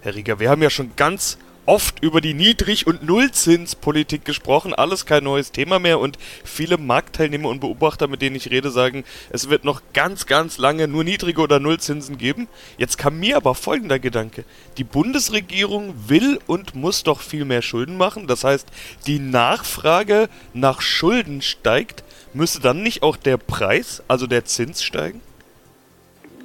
Herr 0.02 0.14
Rieger, 0.14 0.40
wir 0.40 0.52
haben 0.52 0.62
ja 0.62 0.70
schon 0.70 0.96
ganz 0.96 1.40
oft 1.68 2.02
über 2.02 2.22
die 2.22 2.34
Niedrig- 2.34 2.88
und 2.88 3.04
Nullzinspolitik 3.04 4.26
gesprochen. 4.26 4.74
Alles 4.74 5.06
kein 5.06 5.26
neues 5.26 5.52
Thema 5.52 5.80
mehr 5.80 6.00
und 6.00 6.18
viele 6.44 6.78
Marktteilnehmer 6.78 7.50
und 7.50 7.60
Beobachter, 7.60 8.08
mit 8.08 8.22
denen 8.22 8.38
ich 8.38 8.50
rede, 8.50 8.72
sagen, 8.72 9.04
es 9.30 9.50
wird 9.50 9.66
noch 9.66 9.82
ganz, 9.94 10.26
ganz 10.26 10.58
lange 10.58 10.88
nur 10.88 11.04
niedrige 11.04 11.42
oder 11.42 11.60
Nullzinsen 11.60 12.18
geben. 12.18 12.48
Jetzt 12.78 12.98
kam 12.98 13.20
mir 13.20 13.38
aber 13.38 13.54
folgender 13.54 14.00
Gedanke. 14.00 14.46
Die 14.78 14.86
Bundesregierung 14.86 15.94
will 16.08 16.40
und 16.48 16.74
muss 16.74 17.04
doch 17.04 17.20
viel 17.20 17.44
mehr 17.44 17.62
Schulden 17.62 17.98
machen. 17.98 18.28
Das 18.28 18.46
heißt, 18.46 18.68
die 19.06 19.20
Nachfrage 19.20 20.30
nach 20.54 20.82
Schulden 20.82 21.42
steigt. 21.42 22.04
Müsste 22.34 22.62
dann 22.62 22.82
nicht 22.82 23.04
auch 23.04 23.18
der 23.18 23.38
Preis, 23.38 24.02
also 24.08 24.26
der 24.26 24.46
Zins 24.46 24.84
steigen? 24.84 25.22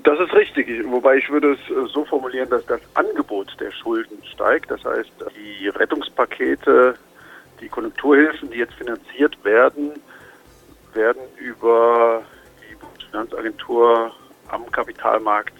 Das 0.04 0.18
ist 0.18 0.32
richtig, 0.34 0.68
wobei 0.86 1.18
ich 1.18 1.30
würde 1.30 1.52
es 1.52 1.70
äh, 1.70 1.88
so 1.92 2.04
formulieren, 2.04 2.50
dass 2.50 2.66
das 2.66 2.80
Angebot 2.94 3.54
der 3.60 3.70
Schulden 3.70 4.18
steigt. 4.24 4.70
Das 4.70 4.84
heißt, 4.84 5.10
die 5.36 5.68
Rettungspakete, 5.68 6.94
die 7.60 7.68
Konjunkturhilfen, 7.68 8.50
die 8.50 8.58
jetzt 8.58 8.74
finanziert 8.74 9.36
werden, 9.44 9.92
werden 10.92 11.22
über 11.38 12.22
die 12.68 12.74
Bundesfinanzagentur 12.74 14.12
am 14.48 14.70
Kapitalmarkt 14.72 15.54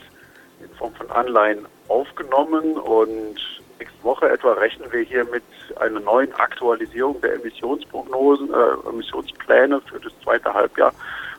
in 0.61 0.69
Form 0.77 0.93
von 0.95 1.09
Anleihen 1.13 1.67
aufgenommen. 1.87 2.77
Und 2.79 3.37
nächste 3.79 4.03
Woche 4.03 4.29
etwa 4.29 4.55
rechnen 4.55 4.91
wir 4.93 5.03
hier 5.03 5.25
mit 5.27 5.45
einer 5.77 6.01
neuen 6.01 6.33
Aktualisierung 6.35 7.21
der 7.21 7.35
Emissionsprognosen, 7.35 8.53
äh, 8.53 8.89
Emissionspläne 8.89 9.81
für 9.83 10.01
das 10.01 10.13
zweite 10.25 10.53
Halbjahr. 10.53 10.93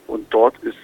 Und 0.08 0.34
dort 0.34 0.58
ist 0.60 0.78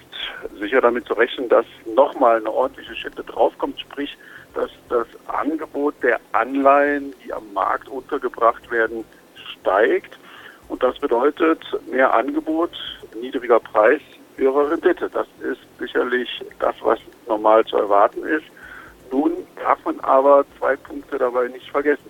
sicher 0.59 0.81
damit 0.81 1.05
zu 1.05 1.13
rechnen, 1.13 1.49
dass 1.49 1.65
nochmal 1.95 2.37
eine 2.37 2.51
ordentliche 2.51 2.95
Schippe 2.95 3.23
draufkommt, 3.23 3.79
sprich, 3.79 4.17
dass 4.53 4.71
das 4.89 5.07
Angebot 5.27 5.95
der 6.01 6.19
Anleihen, 6.31 7.13
die 7.23 7.33
am 7.33 7.53
Markt 7.53 7.87
untergebracht 7.87 8.69
werden, 8.71 9.03
steigt. 9.59 10.17
Und 10.67 10.83
das 10.83 10.97
bedeutet 10.99 11.63
mehr 11.89 12.13
Angebot, 12.13 12.71
niedriger 13.19 13.59
Preis, 13.59 14.01
höhere 14.37 14.71
Rendite. 14.71 15.09
Das 15.09 15.27
ist 15.41 15.61
sicherlich 15.79 16.29
das, 16.59 16.75
was 16.81 16.99
normal 17.27 17.65
zu 17.65 17.77
erwarten 17.77 18.23
ist. 18.23 18.45
Nun 19.11 19.33
darf 19.55 19.83
man 19.85 19.99
aber 20.01 20.45
zwei 20.57 20.75
Punkte 20.75 21.17
dabei 21.17 21.47
nicht 21.47 21.69
vergessen. 21.69 22.09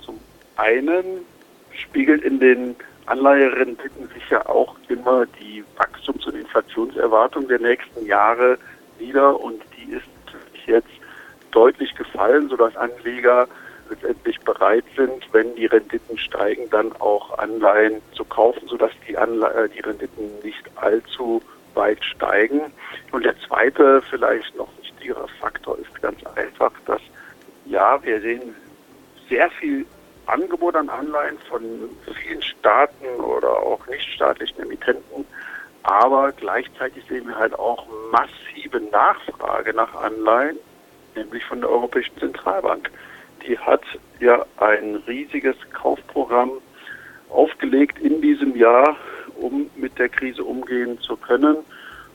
Zum 0.00 0.18
einen 0.56 1.24
spiegelt 1.72 2.22
in 2.22 2.38
den 2.38 2.76
Anleiherenditen 3.08 4.08
sich 4.08 4.28
ja 4.30 4.46
auch 4.46 4.76
immer 4.88 5.26
die 5.40 5.64
Wachstums- 5.76 6.26
und 6.26 6.36
Inflationserwartung 6.36 7.48
der 7.48 7.60
nächsten 7.60 8.04
Jahre 8.06 8.58
wieder 8.98 9.38
und 9.40 9.62
die 9.76 9.92
ist 9.92 10.04
jetzt 10.66 10.88
deutlich 11.50 11.94
gefallen, 11.94 12.48
sodass 12.48 12.76
Anleger 12.76 13.48
letztendlich 13.90 14.38
bereit 14.40 14.84
sind, 14.96 15.26
wenn 15.32 15.54
die 15.54 15.66
Renditen 15.66 16.18
steigen, 16.18 16.68
dann 16.70 16.92
auch 17.00 17.38
Anleihen 17.38 18.02
zu 18.12 18.24
kaufen, 18.24 18.68
sodass 18.68 18.92
die, 19.08 19.16
Anle 19.16 19.46
äh, 19.54 19.68
die 19.68 19.80
Renditen 19.80 20.30
nicht 20.42 20.62
allzu 20.76 21.42
weit 21.74 22.04
steigen. 22.04 22.60
Und 23.12 23.24
der 23.24 23.34
zweite, 23.46 24.02
vielleicht 24.10 24.54
noch 24.56 24.68
wichtigere 24.82 25.26
Faktor 25.40 25.78
ist 25.78 26.02
ganz 26.02 26.18
einfach, 26.36 26.72
dass 26.86 27.00
ja, 27.64 28.02
wir 28.02 28.20
sehen 28.20 28.54
sehr 29.28 29.50
viel 29.50 29.86
Angebot 30.28 30.76
an 30.76 30.88
Anleihen 30.88 31.38
von 31.48 31.62
vielen 32.22 32.42
Staaten 32.42 33.06
oder 33.20 33.50
auch 33.50 33.86
nichtstaatlichen 33.86 34.60
Emittenten. 34.62 35.24
Aber 35.82 36.32
gleichzeitig 36.32 37.04
sehen 37.08 37.26
wir 37.26 37.36
halt 37.36 37.58
auch 37.58 37.86
massive 38.12 38.80
Nachfrage 38.80 39.72
nach 39.72 39.94
Anleihen, 39.94 40.58
nämlich 41.14 41.44
von 41.44 41.60
der 41.60 41.70
Europäischen 41.70 42.18
Zentralbank. 42.18 42.90
Die 43.46 43.58
hat 43.58 43.82
ja 44.20 44.44
ein 44.58 44.96
riesiges 45.06 45.56
Kaufprogramm 45.72 46.50
aufgelegt 47.30 47.98
in 48.00 48.20
diesem 48.20 48.54
Jahr, 48.56 48.96
um 49.36 49.70
mit 49.76 49.98
der 49.98 50.08
Krise 50.08 50.44
umgehen 50.44 51.00
zu 51.00 51.16
können. 51.16 51.56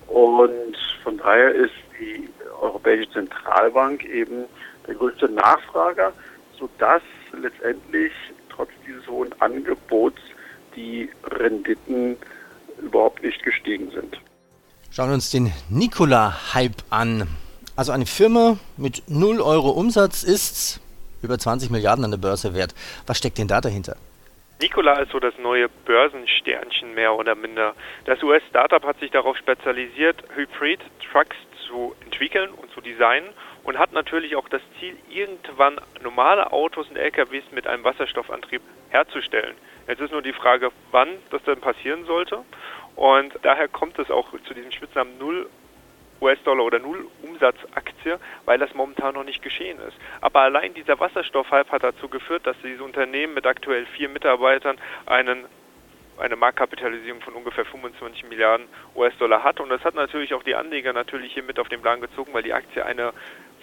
Und 0.07 0.77
von 1.03 1.17
daher 1.17 1.51
ist 1.55 1.73
die 1.99 2.29
Europäische 2.61 3.09
Zentralbank 3.11 4.03
eben 4.05 4.45
der 4.85 4.95
größte 4.95 5.29
Nachfrager, 5.29 6.13
sodass 6.59 7.01
letztendlich 7.33 8.11
trotz 8.49 8.69
dieses 8.87 9.07
hohen 9.07 9.33
Angebots 9.41 10.19
die 10.75 11.09
Renditen 11.23 12.17
überhaupt 12.81 13.23
nicht 13.23 13.41
gestiegen 13.43 13.91
sind. 13.91 14.19
Schauen 14.91 15.09
wir 15.09 15.15
uns 15.15 15.31
den 15.31 15.51
Nikola-Hype 15.69 16.83
an. 16.89 17.27
Also 17.75 17.91
eine 17.91 18.05
Firma 18.05 18.57
mit 18.77 19.03
0 19.07 19.41
Euro 19.41 19.71
Umsatz 19.71 20.23
ist 20.23 20.79
über 21.23 21.39
20 21.39 21.71
Milliarden 21.71 22.05
an 22.05 22.11
der 22.11 22.17
Börse 22.17 22.53
wert. 22.53 22.75
Was 23.07 23.17
steckt 23.17 23.37
denn 23.37 23.47
da 23.47 23.61
dahinter? 23.61 23.95
Nikola 24.61 24.99
ist 24.99 25.11
so 25.11 25.19
das 25.19 25.33
neue 25.39 25.67
Börsensternchen 25.67 26.93
mehr 26.93 27.15
oder 27.15 27.35
minder. 27.35 27.73
Das 28.05 28.21
US-Startup 28.23 28.83
hat 28.83 28.99
sich 28.99 29.11
darauf 29.11 29.35
spezialisiert, 29.35 30.23
Hybrid-Trucks 30.35 31.35
zu 31.67 31.95
entwickeln 32.05 32.51
und 32.51 32.71
zu 32.71 32.79
designen 32.79 33.29
und 33.63 33.79
hat 33.79 33.93
natürlich 33.93 34.35
auch 34.35 34.47
das 34.49 34.61
Ziel, 34.79 34.97
irgendwann 35.09 35.79
normale 36.01 36.51
Autos 36.51 36.89
und 36.89 36.97
LKWs 36.97 37.43
mit 37.51 37.67
einem 37.67 37.83
Wasserstoffantrieb 37.83 38.61
herzustellen. 38.89 39.55
Jetzt 39.87 40.01
ist 40.01 40.11
nur 40.11 40.21
die 40.21 40.33
Frage, 40.33 40.71
wann 40.91 41.09
das 41.29 41.43
denn 41.43 41.59
passieren 41.59 42.05
sollte. 42.05 42.43
Und 42.95 43.33
daher 43.41 43.67
kommt 43.67 43.97
es 43.99 44.11
auch 44.11 44.29
zu 44.45 44.53
diesem 44.53 44.71
Spitznamen 44.71 45.17
Null 45.17 45.49
US-Dollar 46.21 46.63
oder 46.63 46.79
Null 46.79 47.07
Umsatzaktie, 47.21 48.17
weil 48.45 48.57
das 48.57 48.73
momentan 48.73 49.15
noch 49.15 49.25
nicht 49.25 49.41
geschehen 49.41 49.79
ist. 49.79 49.97
Aber 50.21 50.41
allein 50.41 50.73
dieser 50.73 50.99
Wasserstoffhype 50.99 51.71
hat 51.71 51.83
dazu 51.83 52.07
geführt, 52.07 52.47
dass 52.47 52.55
dieses 52.63 52.81
Unternehmen 52.81 53.33
mit 53.33 53.45
aktuell 53.45 53.85
vier 53.87 54.09
Mitarbeitern 54.09 54.77
einen 55.05 55.45
eine 56.19 56.35
Marktkapitalisierung 56.35 57.21
von 57.21 57.33
ungefähr 57.33 57.65
25 57.65 58.29
Milliarden 58.29 58.67
US-Dollar 58.95 59.43
hat. 59.43 59.59
Und 59.59 59.69
das 59.69 59.83
hat 59.83 59.95
natürlich 59.95 60.33
auch 60.35 60.43
die 60.43 60.53
Anleger 60.53 60.93
natürlich 60.93 61.33
hier 61.33 61.41
mit 61.41 61.59
auf 61.59 61.69
den 61.69 61.81
Plan 61.81 62.01
gezogen, 62.01 62.33
weil 62.33 62.43
die 62.43 62.53
Aktie 62.53 62.85
eine 62.85 63.13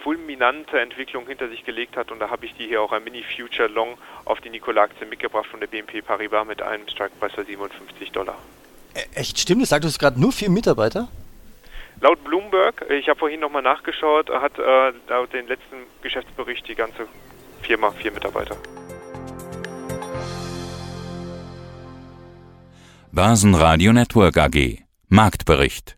fulminante 0.03 0.79
Entwicklung 0.79 1.27
hinter 1.27 1.49
sich 1.49 1.63
gelegt 1.63 1.97
hat. 1.97 2.11
Und 2.11 2.19
da 2.19 2.29
habe 2.29 2.45
ich 2.45 2.53
die 2.55 2.67
hier 2.67 2.81
auch 2.81 2.91
ein 2.91 3.03
Mini-Future 3.03 3.67
Long 3.67 3.97
auf 4.25 4.41
die 4.41 4.49
Nikola-Aktie 4.49 5.05
mitgebracht 5.07 5.47
von 5.47 5.59
der 5.59 5.67
BNP 5.67 6.01
Paribas 6.01 6.47
mit 6.47 6.61
einem 6.61 6.87
Strike-Preis 6.87 7.33
von 7.33 7.45
57 7.45 8.11
Dollar. 8.11 8.37
Echt, 9.15 9.39
stimmt 9.39 9.61
das? 9.61 9.69
Sagst 9.69 9.95
du 9.95 9.99
gerade 9.99 10.19
nur 10.19 10.31
vier 10.31 10.49
Mitarbeiter? 10.49 11.07
Laut 12.01 12.23
Bloomberg, 12.23 12.85
ich 12.89 13.07
habe 13.09 13.19
vorhin 13.19 13.39
nochmal 13.39 13.61
nachgeschaut, 13.61 14.29
hat 14.29 14.57
äh, 14.57 14.91
laut 15.07 15.31
den 15.33 15.47
letzten 15.47 15.77
Geschäftsbericht 16.01 16.67
die 16.67 16.75
ganze 16.75 17.07
Firma 17.61 17.91
vier 17.91 18.11
Mitarbeiter. 18.11 18.57
Börsenradio 23.11 23.93
Network 23.93 24.37
AG 24.37 24.79
Marktbericht 25.09 25.97